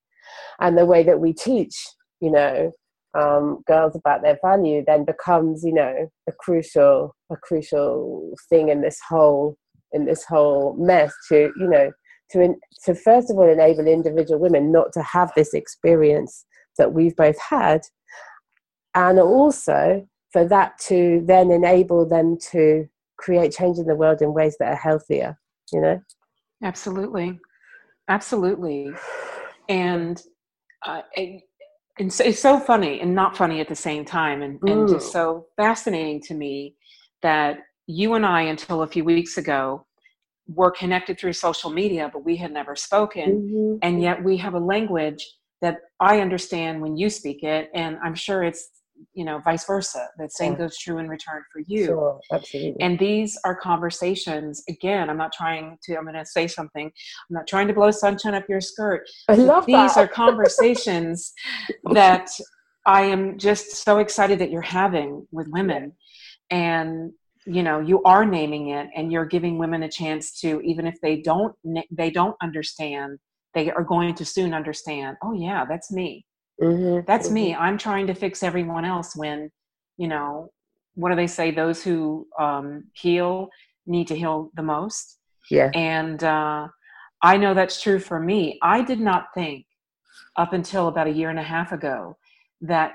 and 0.60 0.78
the 0.78 0.86
way 0.86 1.04
that 1.04 1.20
we 1.20 1.34
teach 1.34 1.76
you 2.20 2.32
know 2.32 2.72
um, 3.16 3.64
girls 3.66 3.96
about 3.96 4.22
their 4.22 4.38
value 4.44 4.84
then 4.86 5.04
becomes 5.04 5.64
you 5.64 5.74
know 5.74 6.10
a 6.28 6.32
crucial 6.32 7.16
a 7.32 7.36
crucial 7.38 8.34
thing 8.50 8.70
in 8.70 8.82
this 8.82 9.00
whole 9.10 9.58
in 9.94 10.06
this 10.06 10.24
whole 10.26 10.76
mess 10.78 11.12
to 11.30 11.52
you 11.58 11.68
know 11.68 11.92
to 12.30 12.42
in, 12.42 12.60
to 12.86 12.94
first 12.94 13.32
of 13.32 13.38
all 13.38 13.50
enable 13.50 13.88
individual 13.88 14.40
women 14.40 14.72
not 14.72 14.94
to 14.94 15.02
have 15.02 15.32
this 15.36 15.56
experience 15.56 16.46
that 16.80 16.94
we've 16.94 17.16
both 17.16 17.40
had. 17.40 17.82
And 18.96 19.20
also 19.20 20.08
for 20.34 20.48
that 20.48 20.80
to 20.88 21.24
then 21.26 21.52
enable 21.52 22.08
them 22.08 22.38
to 22.52 22.88
create 23.18 23.54
change 23.54 23.78
in 23.78 23.86
the 23.86 23.96
world 23.96 24.22
in 24.22 24.34
ways 24.34 24.56
that 24.60 24.74
are 24.74 24.76
healthier 24.76 25.38
you 25.72 25.82
know? 25.82 26.02
Absolutely, 26.64 27.40
absolutely, 28.08 28.92
and 29.70 30.22
uh, 30.86 31.02
it, 31.14 31.44
it's, 31.98 32.20
it's 32.20 32.40
so 32.40 32.60
funny 32.60 33.00
and 33.02 33.14
not 33.16 33.38
funny 33.38 33.60
at 33.62 33.68
the 33.70 33.76
same 33.76 34.04
time, 34.04 34.42
and, 34.42 34.60
and 34.68 34.88
just 34.88 35.08
Mm. 35.08 35.12
so 35.12 35.46
fascinating 35.58 36.22
to 36.24 36.34
me 36.34 36.76
that 37.22 37.60
you 37.88 38.14
and 38.16 38.26
I, 38.26 38.44
until 38.44 38.82
a 38.82 38.88
few 38.88 39.04
weeks 39.04 39.38
ago, 39.38 39.86
were 40.48 40.72
connected 40.72 41.20
through 41.20 41.34
social 41.34 41.70
media, 41.70 42.10
but 42.12 42.26
we 42.26 42.36
had 42.36 42.52
never 42.52 42.76
spoken, 42.76 43.44
Mhm. 43.52 43.80
and 43.82 44.02
yet 44.02 44.24
we 44.24 44.38
have 44.38 44.54
a 44.56 44.60
language 44.60 45.26
that 45.62 45.78
I 46.00 46.22
understand 46.22 46.82
when 46.82 46.96
you 46.98 47.10
speak 47.10 47.44
it, 47.44 47.70
and 47.74 47.98
I'm 48.04 48.16
sure 48.16 48.44
it's 48.44 48.70
you 49.14 49.24
know 49.26 49.40
vice 49.40 49.66
versa. 49.66 50.08
That 50.18 50.32
same 50.32 50.54
Yeah. 50.54 50.60
goes 50.60 50.78
true 50.78 50.98
in 50.98 51.08
return 51.08 51.44
for 51.52 51.62
you. 51.68 51.86
sure 51.86 52.20
absolutely 52.32 52.82
And 52.84 53.00
these 53.00 53.38
are 53.46 53.56
conversations. 53.56 54.64
Again, 54.70 55.10
I'm 55.10 55.18
not 55.18 55.32
trying 55.34 55.78
to. 55.84 55.96
I'm 55.98 56.04
going 56.04 56.16
to 56.16 56.26
say 56.26 56.48
something. 56.48 56.86
I'm 56.86 57.34
not 57.34 57.48
trying 57.48 57.68
to 57.68 57.74
blow 57.74 57.92
sunshine 57.92 58.36
up 58.36 58.48
your 58.50 58.62
skirt. 58.62 59.08
i 59.30 59.36
love 59.36 59.66
These 59.66 59.96
that 59.96 59.98
are 59.98 60.08
conversations 60.08 61.34
that 61.94 62.30
I 62.86 63.02
am 63.04 63.38
just 63.38 63.84
so 63.84 64.00
excited 64.00 64.40
that 64.40 64.52
you're 64.52 64.62
having 64.62 65.28
with 65.32 65.48
women, 65.50 65.94
and 66.50 67.12
you 67.46 67.64
know 67.64 67.80
you 67.80 68.02
are 68.04 68.26
naming 68.26 68.70
it, 68.70 68.88
and 68.96 69.12
you're 69.12 69.26
giving 69.26 69.58
women 69.58 69.84
a 69.84 69.90
chance 69.90 70.40
to, 70.42 70.62
even 70.62 70.86
if 70.88 70.96
they 71.02 71.22
don't, 71.22 71.54
they 71.92 72.12
don't 72.12 72.36
understand. 72.42 73.20
They 73.54 73.72
are 73.72 73.84
going 73.84 74.16
to 74.16 74.26
soon 74.26 74.54
understand. 74.54 75.18
Oh 75.24 75.34
yeah, 75.34 75.66
that's 75.66 75.92
me. 75.92 76.26
Mhm, 76.62 77.06
That's 77.06 77.30
mhm. 77.30 77.34
me. 77.34 77.56
I'm 77.56 77.78
trying 77.78 78.08
to 78.08 78.14
fix 78.14 78.44
everyone 78.44 78.86
else 78.86 79.16
when, 79.16 79.50
you 79.98 80.08
know, 80.08 80.52
what 80.96 81.10
do 81.10 81.16
they 81.16 81.28
say? 81.28 81.52
Those 81.52 81.82
who 81.84 82.28
um, 82.38 82.86
heal 82.94 83.50
need 83.88 84.08
to 84.08 84.16
heal 84.16 84.52
the 84.56 84.64
most. 84.64 85.18
yeah 85.50 85.72
And 85.74 86.24
uh, 86.24 86.68
I 87.22 87.38
know 87.38 87.54
that's 87.54 87.82
true 87.82 88.00
for 88.00 88.20
me. 88.20 88.60
I 88.62 88.82
did 88.82 89.00
not 89.00 89.28
think 89.34 89.66
up 90.36 90.54
until 90.54 90.88
about 90.88 91.08
a 91.08 91.12
year 91.12 91.30
and 91.30 91.40
a 91.40 91.44
half 91.44 91.72
ago 91.72 92.18
that 92.62 92.94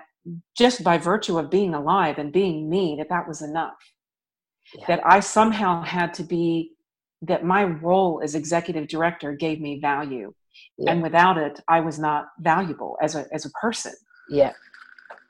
just 0.57 0.85
by 0.85 0.99
virtue 0.99 1.39
of 1.39 1.51
being 1.51 1.75
alive 1.75 2.19
and 2.19 2.33
being 2.33 2.69
me, 2.69 2.97
that 2.99 3.09
that 3.09 3.27
was 3.27 3.43
enough. 3.43 3.75
Yeah. 4.75 4.85
That 4.89 5.01
I 5.07 5.21
somehow 5.21 5.83
had 5.83 6.15
to 6.15 6.23
be 6.23 6.74
that 7.23 7.45
my 7.45 7.65
role 7.65 8.21
as 8.23 8.35
executive 8.35 8.89
director 8.89 9.33
gave 9.35 9.61
me 9.61 9.81
value. 9.81 10.33
Yeah. 10.79 10.93
And 10.93 11.03
without 11.03 11.37
it, 11.39 11.61
I 11.69 11.81
was 11.81 11.99
not 11.99 12.27
valuable 12.41 12.97
as 13.03 13.15
a 13.15 13.27
as 13.33 13.45
a 13.45 13.51
person. 13.51 13.93
Yeah. 14.29 14.53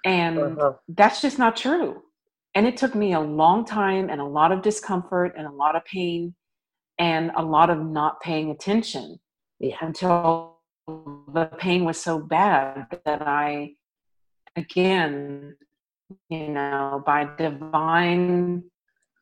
And 0.05 0.39
Uh-huh. 0.39 0.73
that's 0.89 1.21
just 1.23 1.39
not 1.39 1.57
true. 1.57 2.03
And 2.55 2.67
it 2.67 2.77
took 2.77 2.95
me 2.95 3.15
a 3.15 3.21
long 3.21 3.65
time 3.65 4.11
and 4.11 4.21
a 4.21 4.25
lot 4.25 4.53
of 4.53 4.63
discomfort 4.63 5.35
and 5.37 5.47
a 5.47 5.51
lot 5.51 5.75
of 5.77 5.85
pain 5.87 6.35
and 6.99 7.33
a 7.37 7.43
lot 7.43 7.71
of 7.71 7.79
not 7.85 8.21
paying 8.21 8.51
attention 8.51 9.19
Yeah. 9.59 9.77
until 9.81 10.59
the 10.87 11.47
pain 11.59 11.85
was 11.85 11.99
so 12.01 12.19
bad 12.19 13.01
that 13.05 13.23
I, 13.23 13.75
again, 14.57 15.57
you 16.29 16.49
know, 16.49 17.03
by 17.05 17.25
divine, 17.37 18.65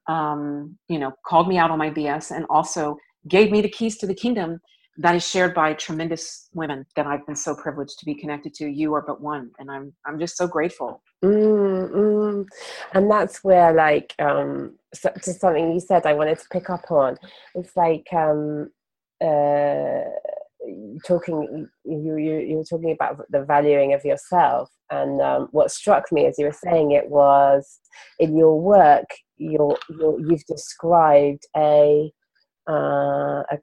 um, 0.09 0.79
you 0.89 0.99
know, 0.99 1.13
called 1.25 1.49
me 1.49 1.59
out 1.59 1.71
on 1.71 1.79
my 1.79 1.91
BS 1.91 2.35
and 2.35 2.47
also 2.51 2.97
gave 3.29 3.51
me 3.51 3.61
the 3.61 3.69
keys 3.69 3.99
to 3.99 4.07
the 4.07 4.15
kingdom 4.15 4.61
that 4.99 5.15
is 5.15 5.27
shared 5.27 5.55
by 5.55 5.73
tremendous 5.73 6.49
women 6.53 6.85
that 6.97 7.07
I've 7.07 7.25
been 7.27 7.37
so 7.37 7.55
privileged 7.55 7.99
to 7.99 8.05
be 8.05 8.15
connected 8.15 8.53
to. 8.55 8.67
You 8.67 8.95
are 8.95 9.03
but 9.03 9.21
one, 9.21 9.51
and 9.59 9.71
I'm 9.71 9.93
I'm 10.07 10.19
just 10.19 10.37
so 10.37 10.47
grateful. 10.47 11.03
Mm, 11.25 11.91
mm. 11.91 12.47
And 12.93 13.11
that's 13.11 13.43
where, 13.43 13.73
like, 13.73 14.15
um, 14.19 14.77
so, 14.93 15.11
to 15.11 15.33
something 15.33 15.73
you 15.73 15.81
said, 15.81 16.05
I 16.05 16.13
wanted 16.13 16.39
to 16.39 16.45
pick 16.51 16.69
up 16.69 16.91
on. 16.91 17.17
It's 17.55 17.75
like 17.77 18.07
um, 18.13 18.71
uh, 19.25 20.03
talking. 21.07 21.69
You 21.85 22.17
you 22.17 22.37
you 22.37 22.57
were 22.59 22.65
talking 22.65 22.93
about 22.93 23.25
the 23.31 23.45
valuing 23.45 23.95
of 23.95 24.05
yourself, 24.05 24.71
and 24.91 25.23
um, 25.23 25.49
what 25.53 25.71
struck 25.71 26.13
me 26.13 26.27
as 26.27 26.39
you 26.39 26.47
were 26.47 26.53
saying 26.53 26.91
it 26.91 27.09
was 27.09 27.81
in 28.19 28.37
your 28.37 28.61
work, 28.61 29.07
you're, 29.51 29.79
you're, 29.91 30.21
you've 30.21 30.45
described 30.47 31.45
a 31.57 32.13
uh, 32.69 33.43
a, 33.51 33.59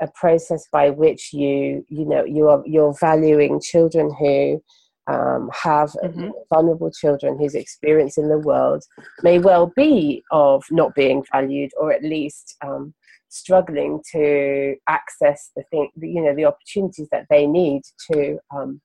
a, 0.00 0.08
process 0.14 0.64
by 0.72 0.90
which 0.90 1.32
you 1.32 1.84
you 1.88 2.04
know 2.04 2.24
you 2.24 2.48
are 2.48 2.62
you're 2.66 2.94
valuing 3.00 3.60
children 3.60 4.12
who 4.18 4.60
um, 5.06 5.50
have 5.52 5.90
Mhm. 6.02 6.32
vulnerable 6.52 6.90
children 6.90 7.38
whose 7.38 7.54
experience 7.54 8.18
in 8.18 8.28
the 8.28 8.38
world 8.38 8.82
may 9.22 9.38
well 9.38 9.72
be 9.76 10.24
of 10.32 10.64
not 10.70 10.94
being 10.94 11.24
valued 11.32 11.70
or 11.78 11.92
at 11.92 12.02
least 12.02 12.56
um, 12.66 12.92
struggling 13.28 14.02
to 14.12 14.74
access 14.88 15.50
the 15.54 15.62
thing 15.70 15.88
you 16.00 16.20
know 16.22 16.34
the 16.34 16.44
opportunities 16.44 17.08
that 17.12 17.26
they 17.30 17.46
need 17.46 17.82
to 18.10 18.38
um, 18.54 18.80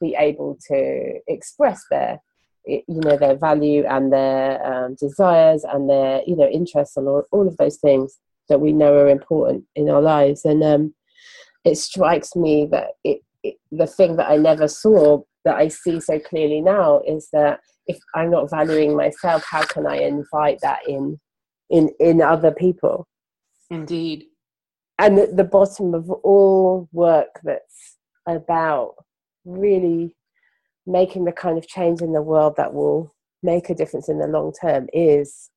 be 0.00 0.14
able 0.16 0.56
to 0.68 1.18
express 1.26 1.82
their 1.90 2.20
you 2.68 3.00
know 3.00 3.16
their 3.16 3.36
value 3.36 3.84
and 3.86 4.12
their 4.12 4.64
um, 4.64 4.94
desires 4.94 5.64
and 5.64 5.88
their 5.88 6.22
you 6.26 6.36
know 6.36 6.48
interests 6.48 6.96
and 6.96 7.08
all, 7.08 7.24
all 7.32 7.48
of 7.48 7.56
those 7.56 7.76
things 7.78 8.18
that 8.48 8.60
we 8.60 8.72
know 8.72 8.94
are 8.94 9.08
important 9.08 9.64
in 9.74 9.88
our 9.88 10.02
lives 10.02 10.44
and 10.44 10.62
um, 10.62 10.94
it 11.64 11.76
strikes 11.76 12.34
me 12.36 12.66
that 12.70 12.88
it, 13.04 13.20
it 13.42 13.56
the 13.70 13.86
thing 13.86 14.16
that 14.16 14.30
I 14.30 14.36
never 14.36 14.68
saw 14.68 15.22
that 15.44 15.56
I 15.56 15.68
see 15.68 16.00
so 16.00 16.18
clearly 16.18 16.60
now 16.60 17.00
is 17.06 17.28
that 17.32 17.60
if 17.86 17.98
I'm 18.14 18.30
not 18.30 18.50
valuing 18.50 18.94
myself, 18.96 19.44
how 19.48 19.62
can 19.62 19.86
I 19.86 19.96
invite 19.96 20.58
that 20.62 20.80
in 20.86 21.18
in 21.70 21.90
in 21.98 22.20
other 22.20 22.50
people? 22.50 23.08
Indeed. 23.70 24.26
And 24.98 25.18
at 25.18 25.36
the 25.36 25.44
bottom 25.44 25.94
of 25.94 26.10
all 26.10 26.88
work 26.92 27.40
that's 27.44 27.96
about 28.26 28.94
really 29.44 30.14
making 30.88 31.24
the 31.24 31.32
kind 31.32 31.58
of 31.58 31.66
change 31.68 32.00
in 32.00 32.12
the 32.12 32.22
world 32.22 32.54
that 32.56 32.72
will 32.74 33.12
make 33.42 33.70
a 33.70 33.74
difference 33.74 34.08
in 34.08 34.18
the 34.18 34.26
long 34.26 34.52
term 34.60 34.88
is 34.92 35.50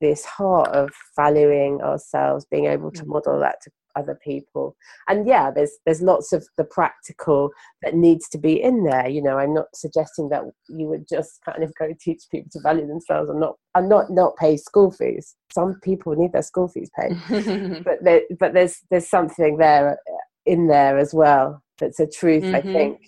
this 0.00 0.24
heart 0.24 0.68
of 0.74 0.90
valuing 1.16 1.80
ourselves, 1.80 2.44
being 2.50 2.66
able 2.66 2.90
to 2.92 3.04
Mm. 3.04 3.08
model 3.08 3.40
that 3.40 3.56
to 3.62 3.70
other 3.96 4.18
people. 4.22 4.76
And 5.08 5.26
yeah, 5.26 5.50
there's 5.50 5.72
there's 5.86 6.02
lots 6.02 6.32
of 6.34 6.46
the 6.58 6.64
practical 6.64 7.50
that 7.82 7.94
needs 7.94 8.28
to 8.28 8.38
be 8.38 8.60
in 8.62 8.84
there. 8.84 9.08
You 9.08 9.22
know, 9.22 9.38
I'm 9.38 9.54
not 9.54 9.68
suggesting 9.74 10.28
that 10.28 10.42
you 10.68 10.86
would 10.88 11.08
just 11.08 11.40
kind 11.44 11.62
of 11.64 11.74
go 11.76 11.94
teach 12.00 12.24
people 12.30 12.50
to 12.52 12.60
value 12.60 12.86
themselves 12.86 13.30
and 13.30 13.40
not 13.40 13.56
and 13.74 13.88
not 13.88 14.10
not 14.10 14.36
pay 14.36 14.58
school 14.58 14.90
fees. 14.90 15.34
Some 15.52 15.80
people 15.82 16.14
need 16.14 16.32
their 16.32 16.42
school 16.42 16.68
fees 16.68 16.90
paid, 17.00 17.16
but 17.84 18.04
there, 18.04 18.20
but 18.38 18.52
there's 18.52 18.80
there's 18.90 19.08
something 19.08 19.56
there 19.56 19.98
in 20.44 20.68
there 20.68 20.98
as 20.98 21.14
well 21.14 21.62
that's 21.78 21.98
a 21.98 22.06
truth. 22.06 22.44
I 22.52 22.60
Mhm. 22.60 22.72
think. 22.72 23.00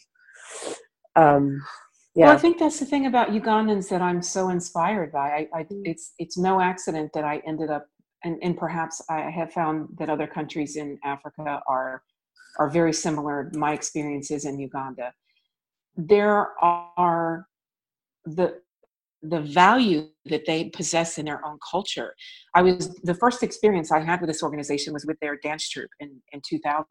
Um, 1.19 1.63
yeah. 2.15 2.27
Well, 2.27 2.37
I 2.37 2.39
think 2.39 2.59
that's 2.59 2.79
the 2.79 2.87
thing 2.87 3.07
about 3.07 3.29
Ugandans 3.31 3.89
that 3.91 4.03
I'm 4.03 4.23
so 4.23 4.49
inspired 4.51 5.13
by. 5.13 5.29
I, 5.55 5.59
I 5.61 5.63
Mm. 5.65 5.83
it's 5.85 6.13
it's 6.19 6.37
no 6.39 6.61
accident 6.61 7.13
that 7.15 7.25
I 7.25 7.37
ended 7.47 7.71
up, 7.71 7.87
and, 8.25 8.39
and 8.43 8.57
perhaps 8.57 9.03
I 9.11 9.21
have 9.39 9.53
found 9.53 9.89
that 9.99 10.09
other 10.11 10.27
countries 10.27 10.77
in 10.77 10.99
Africa 11.05 11.61
are 11.69 12.03
are 12.59 12.71
very 12.71 12.93
similar. 12.93 13.51
My 13.55 13.73
experiences 13.73 14.45
in 14.45 14.59
Uganda, 14.59 15.13
there 15.97 16.41
are 16.63 17.47
the 18.25 18.61
the 19.23 19.41
value 19.41 20.09
that 20.27 20.47
they 20.47 20.71
possess 20.71 21.19
in 21.19 21.25
their 21.27 21.45
own 21.45 21.59
culture. 21.73 22.15
I 22.55 22.63
was 22.63 22.95
the 23.03 23.15
first 23.15 23.43
experience 23.43 23.91
I 23.91 24.01
had 24.01 24.21
with 24.21 24.29
this 24.29 24.43
organization 24.43 24.93
was 24.93 25.05
with 25.07 25.19
their 25.21 25.37
dance 25.37 25.69
troupe 25.69 25.91
in 26.01 26.11
in 26.33 26.41
2000 26.49 26.87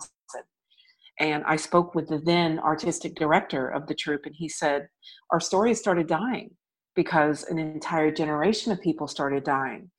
and 1.19 1.43
I 1.45 1.55
spoke 1.55 1.95
with 1.95 2.07
the 2.07 2.19
then 2.19 2.59
artistic 2.59 3.15
director 3.15 3.67
of 3.67 3.87
the 3.87 3.95
troupe, 3.95 4.25
and 4.25 4.35
he 4.35 4.47
said, 4.47 4.87
Our 5.31 5.39
stories 5.39 5.79
started 5.79 6.07
dying 6.07 6.51
because 6.95 7.43
an 7.45 7.57
entire 7.57 8.11
generation 8.11 8.71
of 8.71 8.81
people 8.81 9.07
started 9.07 9.43
dying. 9.43 9.89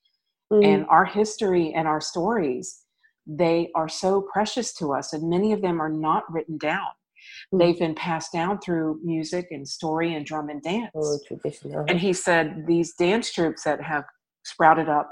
Mm. 0.52 0.64
And 0.64 0.86
our 0.88 1.04
history 1.04 1.72
and 1.74 1.86
our 1.86 2.00
stories, 2.00 2.82
they 3.26 3.70
are 3.74 3.88
so 3.88 4.22
precious 4.32 4.72
to 4.74 4.92
us, 4.92 5.12
and 5.12 5.28
many 5.28 5.52
of 5.52 5.60
them 5.60 5.80
are 5.80 5.90
not 5.90 6.24
written 6.32 6.56
down. 6.58 6.88
Mm. 7.52 7.58
They've 7.58 7.78
been 7.78 7.94
passed 7.94 8.32
down 8.32 8.60
through 8.60 9.00
music 9.02 9.48
and 9.50 9.66
story 9.66 10.14
and 10.14 10.24
drum 10.24 10.48
and 10.50 10.62
dance. 10.62 10.90
Oh, 10.94 11.18
traditional. 11.26 11.84
And 11.88 11.98
he 11.98 12.12
said 12.12 12.64
these 12.66 12.94
dance 12.94 13.32
troupes 13.32 13.64
that 13.64 13.82
have 13.82 14.04
sprouted 14.44 14.88
up 14.88 15.10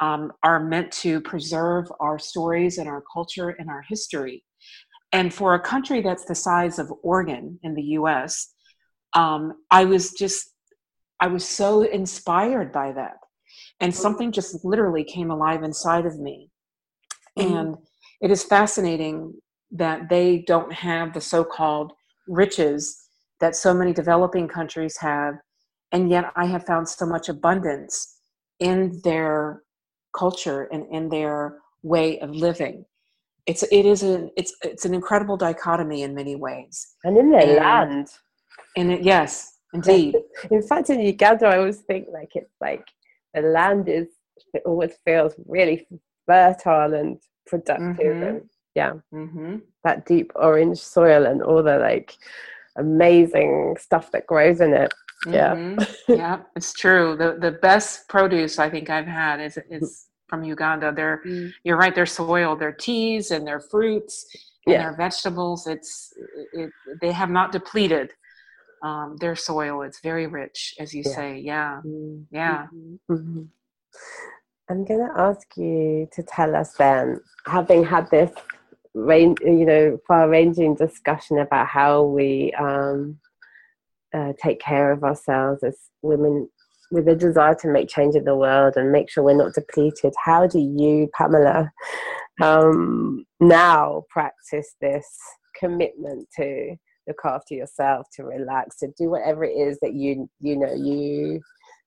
um, 0.00 0.32
are 0.42 0.60
meant 0.60 0.92
to 0.92 1.20
preserve 1.20 1.86
our 2.00 2.18
stories 2.18 2.78
and 2.78 2.88
our 2.88 3.02
culture 3.12 3.50
and 3.50 3.70
our 3.70 3.82
history. 3.88 4.44
And 5.12 5.32
for 5.32 5.54
a 5.54 5.60
country 5.60 6.00
that's 6.00 6.24
the 6.24 6.34
size 6.34 6.78
of 6.78 6.92
Oregon 7.02 7.58
in 7.62 7.74
the 7.74 7.82
US, 7.82 8.52
um, 9.14 9.54
I 9.70 9.84
was 9.84 10.12
just, 10.12 10.50
I 11.20 11.28
was 11.28 11.46
so 11.46 11.82
inspired 11.82 12.72
by 12.72 12.92
that. 12.92 13.16
And 13.80 13.94
something 13.94 14.32
just 14.32 14.64
literally 14.64 15.04
came 15.04 15.30
alive 15.30 15.62
inside 15.62 16.06
of 16.06 16.18
me. 16.18 16.50
Mhm. 17.38 17.44
And 17.44 17.76
it 18.20 18.30
is 18.30 18.44
fascinating 18.44 19.34
that 19.70 20.08
they 20.08 20.38
don't 20.46 20.72
have 20.72 21.12
the 21.12 21.20
so 21.20 21.44
called 21.44 21.92
riches 22.28 23.08
that 23.40 23.56
so 23.56 23.74
many 23.74 23.92
developing 23.92 24.48
countries 24.48 24.96
have. 24.98 25.34
And 25.92 26.10
yet 26.10 26.32
I 26.36 26.46
have 26.46 26.66
found 26.66 26.88
so 26.88 27.06
much 27.06 27.28
abundance 27.28 28.18
in 28.58 29.00
their 29.04 29.62
culture 30.12 30.62
and 30.72 30.86
in 30.90 31.08
their 31.08 31.60
way 31.82 32.18
of 32.20 32.30
living. 32.30 32.84
It's 33.46 33.62
it 33.64 33.86
is 33.86 34.02
an 34.02 34.30
it's 34.36 34.52
it's 34.62 34.84
an 34.84 34.94
incredible 34.94 35.36
dichotomy 35.36 36.02
in 36.02 36.14
many 36.14 36.34
ways. 36.36 36.94
and 37.04 37.16
in 37.16 37.30
their 37.30 37.42
and- 37.42 37.56
land. 37.56 38.08
And 38.76 38.92
it, 38.92 39.02
yes, 39.02 39.32
indeed. 39.72 40.14
In 40.50 40.62
fact, 40.62 40.90
in 40.90 41.00
Uganda, 41.00 41.46
I 41.46 41.56
always 41.58 41.80
think 41.88 42.08
like 42.12 42.32
it's 42.34 42.52
like 42.60 42.84
the 43.34 43.40
land 43.40 43.88
is 43.88 44.08
it 44.52 44.62
always 44.66 44.92
feels 45.04 45.32
really 45.46 45.86
fertile 46.26 46.92
and 46.94 47.18
productive, 47.46 48.16
Mhm. 48.16 48.28
and 48.28 48.40
yeah, 48.74 48.92
hmm 49.12 49.56
that 49.84 50.04
deep 50.04 50.32
orange 50.34 50.78
soil 50.78 51.24
and 51.26 51.42
all 51.42 51.62
the 51.62 51.78
like 51.78 52.10
amazing 52.76 53.76
stuff 53.78 54.10
that 54.12 54.26
grows 54.26 54.60
in 54.60 54.72
it. 54.74 54.92
Yeah. 55.26 55.54
Mhm. 55.54 55.96
yeah, 56.08 56.42
it's 56.54 56.72
true. 56.72 57.16
The 57.16 57.38
the 57.40 57.52
best 57.52 58.08
produce 58.08 58.58
I 58.58 58.68
think 58.70 58.90
I've 58.90 59.06
had 59.06 59.40
is 59.40 59.58
is 59.70 60.06
from 60.28 60.44
Uganda. 60.44 60.92
They're 60.94 61.22
you're 61.64 61.76
right. 61.76 61.94
Their 61.94 62.06
soil, 62.06 62.56
their 62.56 62.72
teas 62.72 63.30
and 63.30 63.46
their 63.46 63.60
fruits 63.60 64.26
and 64.66 64.74
Yeah. 64.74 64.82
their 64.82 64.96
vegetables. 64.96 65.66
It's 65.66 66.12
it, 66.52 66.70
they 67.00 67.12
have 67.12 67.30
not 67.30 67.52
depleted 67.52 68.12
um, 68.82 69.16
their 69.20 69.36
soil. 69.36 69.82
It's 69.82 70.00
very 70.00 70.26
rich, 70.26 70.74
as 70.78 70.94
you 70.94 71.02
Yeah. 71.04 71.12
say. 71.12 71.38
Yeah, 71.38 71.80
Mm. 71.84 72.26
yeah. 72.30 72.66
Mhm. 73.10 73.48
I'm 74.68 74.84
going 74.84 75.06
to 75.06 75.12
ask 75.16 75.56
you 75.56 76.08
to 76.12 76.22
tell 76.24 76.56
us 76.56 76.74
then, 76.74 77.20
having 77.46 77.84
had 77.84 78.10
this 78.10 78.32
range, 78.94 79.38
you 79.40 79.64
know, 79.64 79.98
far-ranging 80.08 80.74
discussion 80.74 81.38
about 81.38 81.68
how 81.68 82.02
we 82.02 82.52
um, 82.54 83.20
uh, 84.12 84.32
take 84.42 84.58
care 84.58 84.90
of 84.90 85.04
ourselves 85.04 85.62
as 85.62 85.76
women 86.02 86.48
with 86.90 87.08
a 87.08 87.16
desire 87.16 87.54
to 87.56 87.68
make 87.68 87.88
change 87.88 88.14
in 88.14 88.24
the 88.24 88.36
world 88.36 88.74
and 88.76 88.92
make 88.92 89.10
sure 89.10 89.24
we're 89.24 89.36
not 89.36 89.54
depleted. 89.54 90.14
How 90.24 90.46
do 90.46 90.58
you, 90.58 91.08
Pamela, 91.16 91.70
um, 92.40 93.24
now 93.40 94.04
practice 94.10 94.74
this 94.80 95.06
commitment 95.58 96.28
to 96.36 96.76
look 97.06 97.20
after 97.24 97.54
yourself, 97.54 98.06
to 98.14 98.24
relax, 98.24 98.76
to 98.78 98.88
do 98.98 99.10
whatever 99.10 99.44
it 99.44 99.52
is 99.52 99.78
that 99.82 99.94
you 99.94 100.28
you 100.40 100.56
know 100.56 100.72
you 100.74 101.40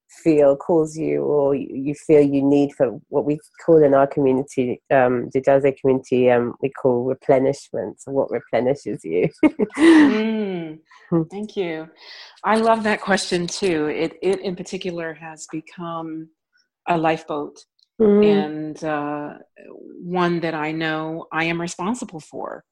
feel 0.10 0.56
calls 0.56 0.98
you 0.98 1.24
or 1.24 1.56
you 1.56 1.94
feel 1.94 2.22
you 2.22 2.42
need 2.44 2.74
for 2.74 3.00
what 3.10 3.26
we 3.26 3.40
call 3.66 3.84
in 3.84 3.94
our 3.94 4.08
community, 4.08 4.82
um, 4.92 5.30
the 5.34 5.42
Jersey 5.42 5.76
community, 5.80 6.30
um, 6.32 6.56
we 6.62 6.70
call 6.70 7.04
replenishment. 7.04 8.02
So 8.02 8.12
what 8.12 8.32
replenishes 8.32 9.02
you? 9.04 9.30
mm, 9.78 10.80
thank 11.32 11.56
you. 11.56 11.88
I 12.44 12.58
love 12.58 12.84
that 12.84 13.02
question 13.02 13.48
too. 13.48 13.88
It, 13.88 14.18
it 14.22 14.42
in 14.42 14.56
particular 14.56 15.14
has 15.14 15.48
become 15.52 16.30
a 16.88 16.98
lifeboat 16.98 17.64
mm. 18.02 18.26
and 18.26 18.84
uh, 18.84 19.34
one 20.02 20.40
that 20.40 20.56
I 20.56 20.72
know 20.72 21.28
I 21.32 21.46
am 21.46 21.62
responsible 21.62 22.20
for. 22.20 22.64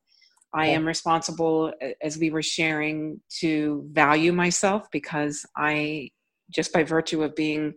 I 0.54 0.68
am 0.68 0.88
responsible, 0.88 1.74
as 2.02 2.18
we 2.18 2.32
were 2.32 2.42
sharing, 2.42 3.22
to 3.42 3.86
value 3.92 4.32
myself 4.32 4.88
because 4.92 5.46
I 5.56 6.10
just 6.52 6.74
by 6.74 6.84
virtue 6.84 7.24
of 7.24 7.36
being 7.36 7.74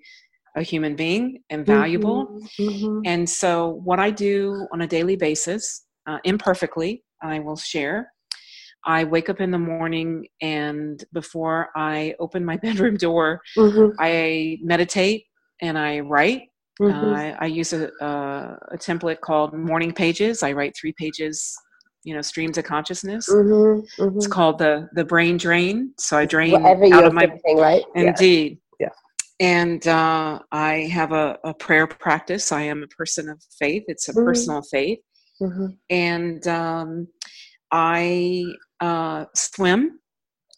a 0.57 0.63
human 0.63 0.97
being 0.97 1.43
and 1.51 1.65
valuable. 1.65 2.27
Mm-hmm. 2.27 2.63
Mm-hmm. 2.63 3.01
And 3.07 3.29
so, 3.29 3.81
what 3.85 4.01
I 4.01 4.11
do 4.11 4.67
on 4.73 4.83
a 4.83 4.87
daily 4.87 5.17
basis, 5.17 5.87
uh, 6.07 6.19
imperfectly, 6.25 7.05
I 7.23 7.39
will 7.41 7.57
share. 7.57 8.13
I 8.85 9.05
wake 9.05 9.29
up 9.29 9.41
in 9.41 9.51
the 9.51 9.59
morning, 9.59 10.27
and 10.41 11.03
before 11.13 11.69
I 11.77 12.15
open 12.19 12.45
my 12.45 12.57
bedroom 12.63 12.97
door, 12.97 13.41
mm-hmm. 13.57 13.97
I 13.99 14.59
meditate 14.63 15.25
and 15.61 15.79
I 15.79 16.01
write. 16.01 16.43
Uh, 16.83 16.87
I, 16.87 17.37
I, 17.41 17.45
use 17.45 17.75
a, 17.75 17.91
a, 18.01 18.57
a, 18.73 18.79
template 18.79 19.21
called 19.21 19.53
Morning 19.53 19.93
Pages. 19.93 20.43
I 20.43 20.53
write 20.53 20.73
three 20.81 20.95
pages 20.97 21.55
you 22.05 22.15
know 22.15 22.23
streams 22.23 22.57
of 22.57 22.65
consciousness 22.65 23.29
mm-hmm, 23.29 24.03
mm-hmm. 24.03 24.17
it's 24.17 24.27
called 24.27 24.59
the 24.59 24.89
the 24.95 25.05
brain 25.05 25.37
drain 25.37 25.93
so 25.99 26.17
i 26.17 26.25
drain 26.25 26.53
Whatever 26.53 26.95
out 26.95 27.05
of 27.05 27.13
my 27.13 27.27
thinking, 27.27 27.59
right 27.59 27.83
indeed 27.95 28.53
yeah. 28.53 28.59
And 29.41 29.87
uh, 29.89 30.39
i 30.53 30.89
have 30.93 31.13
a, 31.13 31.39
a, 31.45 31.55
prayer 31.55 31.87
practice 31.87 32.53
i 32.53 32.63
am 32.63 32.83
a 32.83 32.87
person 32.89 33.29
of 33.29 33.43
faith 33.59 33.83
it's 33.89 34.09
a 34.09 34.13
mm-hmm. 34.13 34.25
personal 34.25 34.63
faith 34.63 34.99
mm-hmm. 35.41 35.67
and 35.89 36.47
um, 36.47 37.07
i 37.73 38.45
uh, 38.81 39.25
swim 39.35 39.99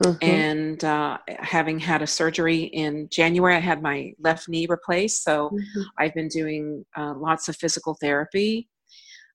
mm-hmm. 0.02 0.24
and 0.24 0.84
uh, 0.84 1.18
having 1.38 1.78
had 1.78 2.02
a 2.02 2.06
surgery 2.06 2.62
in 2.62 3.08
January, 3.10 3.56
I 3.56 3.58
had 3.58 3.82
my 3.82 4.12
left 4.20 4.48
knee 4.48 4.66
replaced. 4.68 5.24
So 5.24 5.50
mm-hmm. 5.50 5.80
I've 5.98 6.14
been 6.14 6.28
doing 6.28 6.84
uh, 6.96 7.14
lots 7.16 7.48
of 7.48 7.56
physical 7.56 7.96
therapy 8.00 8.68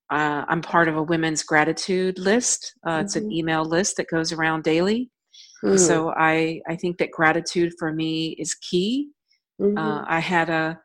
uh, 0.10 0.46
I'm 0.48 0.62
part 0.62 0.88
of 0.88 0.96
a 0.96 1.04
women's 1.04 1.44
gratitude 1.44 2.18
list. 2.18 2.74
Uh. 2.86 3.02
It's 3.04 3.16
an 3.16 3.24
mm-hmm. 3.24 3.32
email 3.34 3.66
list 3.66 3.98
that 3.98 4.10
goes 4.10 4.32
around 4.32 4.64
daily. 4.64 5.10
Mm. 5.64 5.80
So 5.80 6.14
I, 6.16 6.62
I 6.68 6.76
think 6.76 6.98
that 7.00 7.12
gratitude 7.12 7.74
for 7.80 7.92
me 7.92 8.36
is 8.40 8.54
key. 8.56 9.10
Mm-hmm. 9.60 9.78
Uh, 9.78 10.04
I 10.08 10.20
had 10.20 10.50
a 10.50 10.80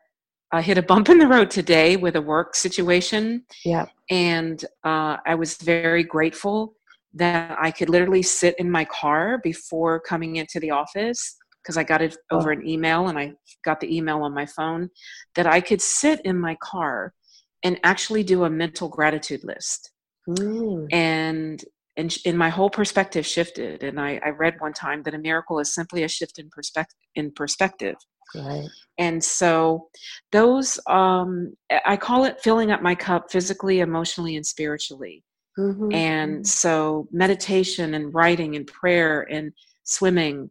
I 0.54 0.60
hit 0.60 0.76
a 0.76 0.82
bump 0.82 1.08
in 1.08 1.18
the 1.18 1.26
road 1.26 1.50
today 1.50 1.96
with 1.96 2.14
a 2.14 2.20
work 2.20 2.54
situation. 2.54 3.44
Yeah. 3.64 3.86
And 4.10 4.62
uh, 4.84 5.16
I 5.24 5.34
was 5.34 5.56
very 5.56 6.04
grateful 6.04 6.74
that 7.14 7.56
I 7.58 7.70
could 7.70 7.88
literally 7.88 8.22
sit 8.22 8.54
in 8.58 8.70
my 8.70 8.84
car 8.84 9.40
before 9.42 9.98
coming 10.00 10.36
into 10.36 10.60
the 10.60 10.70
office 10.70 11.36
because 11.62 11.78
I 11.78 11.84
got 11.84 12.02
it 12.02 12.16
over 12.30 12.50
oh. 12.50 12.52
an 12.52 12.68
email 12.68 13.08
and 13.08 13.18
I 13.18 13.32
got 13.64 13.80
the 13.80 13.94
email 13.94 14.22
on 14.22 14.34
my 14.34 14.44
phone 14.44 14.90
that 15.36 15.46
I 15.46 15.60
could 15.60 15.80
sit 15.80 16.20
in 16.24 16.38
my 16.38 16.56
car 16.56 17.14
and 17.62 17.80
actually 17.82 18.22
do 18.22 18.44
a 18.44 18.50
mental 18.50 18.88
gratitude 18.88 19.44
list. 19.44 19.90
Mm. 20.28 20.86
And 20.92 21.64
and, 21.96 22.14
and 22.24 22.38
my 22.38 22.48
whole 22.48 22.70
perspective 22.70 23.26
shifted. 23.26 23.82
And 23.82 24.00
I, 24.00 24.18
I 24.24 24.30
read 24.30 24.54
one 24.60 24.72
time 24.72 25.02
that 25.02 25.14
a 25.14 25.18
miracle 25.18 25.58
is 25.58 25.74
simply 25.74 26.04
a 26.04 26.08
shift 26.08 26.38
in 26.38 26.48
perspective. 26.48 26.96
In 27.14 27.32
perspective. 27.32 27.96
Right. 28.34 28.68
And 28.98 29.22
so 29.22 29.88
those 30.30 30.78
um, 30.86 31.54
I 31.84 31.96
call 31.96 32.24
it 32.24 32.40
filling 32.40 32.70
up 32.70 32.82
my 32.82 32.94
cup 32.94 33.30
physically, 33.30 33.80
emotionally, 33.80 34.36
and 34.36 34.46
spiritually. 34.46 35.24
Mm-hmm. 35.58 35.92
And 35.92 36.32
mm-hmm. 36.36 36.44
so 36.44 37.08
meditation 37.12 37.94
and 37.94 38.14
writing 38.14 38.56
and 38.56 38.66
prayer 38.66 39.26
and 39.30 39.52
swimming 39.84 40.50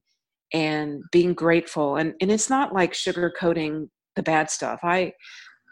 and 0.54 1.02
being 1.12 1.34
grateful 1.34 1.96
and, 1.96 2.14
and 2.20 2.30
it's 2.30 2.50
not 2.50 2.74
like 2.74 2.92
sugarcoating 2.92 3.88
the 4.16 4.24
bad 4.24 4.50
stuff. 4.50 4.80
I 4.84 5.14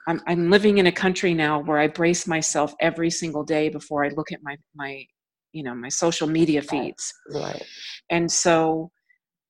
I'm, 0.08 0.22
I'm 0.26 0.50
living 0.50 0.80
in 0.80 0.88
a 0.88 0.92
country 0.92 1.34
now 1.34 1.62
where 1.62 1.78
I 1.78 1.88
brace 1.88 2.26
myself 2.26 2.74
every 2.80 3.12
single 3.12 3.44
day 3.44 3.70
before 3.70 4.04
I 4.04 4.10
look 4.10 4.32
at 4.32 4.40
my 4.42 4.58
my 4.76 5.04
you 5.52 5.64
know 5.64 5.76
my 5.76 5.90
social 5.90 6.28
media 6.28 6.62
feeds. 6.62 7.14
Right. 7.32 7.64
And 8.10 8.32
so 8.32 8.92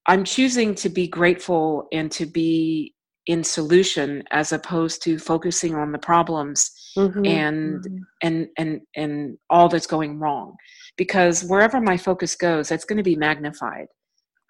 I'm 0.10 0.24
choosing 0.24 0.76
to 0.76 0.90
be 0.90 1.08
grateful 1.08 1.88
and 1.92 2.12
to 2.14 2.26
be 2.26 2.96
in 3.28 3.44
solution 3.44 4.24
as 4.32 4.52
opposed 4.52 5.04
to 5.04 5.20
focusing 5.20 5.76
on 5.76 5.92
the 5.92 6.00
problems 6.00 6.72
mm-hmm. 6.98 7.26
and 7.26 7.84
mm-hmm. 7.84 7.98
and 8.24 8.48
and 8.58 8.82
and 8.96 9.38
all 9.50 9.70
that's 9.70 9.88
going 9.88 10.18
wrong 10.18 10.56
because 10.98 11.44
wherever 11.44 11.80
my 11.80 11.96
focus 11.96 12.36
goes 12.36 12.70
that's 12.70 12.86
going 12.86 12.98
to 12.98 13.04
be 13.04 13.16
magnified 13.16 13.86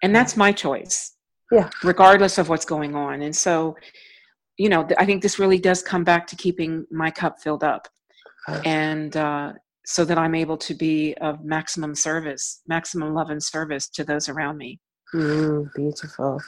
and 0.02 0.16
that's 0.16 0.36
my 0.36 0.50
choice 0.50 1.16
yeah 1.52 1.68
regardless 1.84 2.38
of 2.38 2.48
what's 2.48 2.64
going 2.64 2.94
on 2.94 3.20
and 3.22 3.36
so 3.36 3.76
you 4.60 4.68
know, 4.68 4.86
I 4.98 5.06
think 5.06 5.22
this 5.22 5.38
really 5.38 5.58
does 5.58 5.82
come 5.82 6.04
back 6.04 6.26
to 6.26 6.36
keeping 6.36 6.84
my 6.90 7.10
cup 7.10 7.40
filled 7.40 7.64
up, 7.64 7.88
and 8.66 9.16
uh, 9.16 9.54
so 9.86 10.04
that 10.04 10.18
I'm 10.18 10.34
able 10.34 10.58
to 10.58 10.74
be 10.74 11.14
of 11.22 11.42
maximum 11.42 11.94
service, 11.94 12.60
maximum 12.68 13.14
love 13.14 13.30
and 13.30 13.42
service 13.42 13.88
to 13.88 14.04
those 14.04 14.28
around 14.28 14.58
me. 14.58 14.78
Mm, 15.14 15.72
beautiful. 15.74 16.40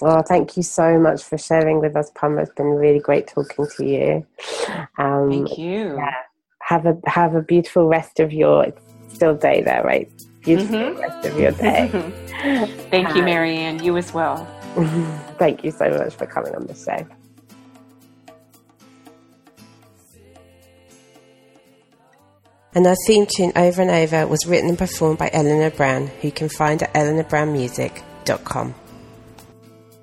Well, 0.00 0.22
thank 0.22 0.56
you 0.56 0.62
so 0.62 0.98
much 0.98 1.22
for 1.22 1.38
sharing 1.38 1.80
with 1.80 1.96
us, 1.96 2.10
Pam. 2.14 2.38
It's 2.38 2.52
been 2.52 2.66
really 2.66 2.98
great 2.98 3.28
talking 3.28 3.66
to 3.76 3.86
you. 3.86 4.26
Um, 4.98 5.30
thank 5.30 5.58
you. 5.58 5.96
Yeah. 5.96 6.14
Have 6.62 6.86
a 6.86 6.98
have 7.06 7.34
a 7.34 7.42
beautiful 7.42 7.86
rest 7.86 8.20
of 8.20 8.32
your 8.32 8.72
still 9.08 9.34
day 9.34 9.62
there, 9.62 9.84
right? 9.84 10.10
Beautiful 10.42 10.76
mm-hmm. 10.76 11.00
rest 11.00 11.26
of 11.26 11.38
your 11.38 11.52
day. 11.52 11.88
thank 12.90 13.10
um, 13.10 13.16
you, 13.16 13.22
Mary 13.22 13.56
Ann. 13.56 13.82
You 13.82 13.96
as 13.96 14.12
well. 14.12 14.46
thank 15.38 15.62
you 15.62 15.70
so 15.70 15.88
much 15.90 16.14
for 16.14 16.26
coming 16.26 16.54
on 16.54 16.66
the 16.66 16.74
show. 16.74 17.06
And 22.74 22.86
our 22.86 22.96
theme 23.06 23.26
tune 23.26 23.52
Over 23.54 23.82
and 23.82 23.90
Over 23.90 24.26
was 24.26 24.46
written 24.46 24.68
and 24.68 24.78
performed 24.78 25.18
by 25.18 25.30
Eleanor 25.32 25.70
Brown, 25.70 26.08
who 26.08 26.28
you 26.28 26.32
can 26.32 26.48
find 26.48 26.82
at 26.82 26.92
eleanorbrownmusic.com. 26.94 28.74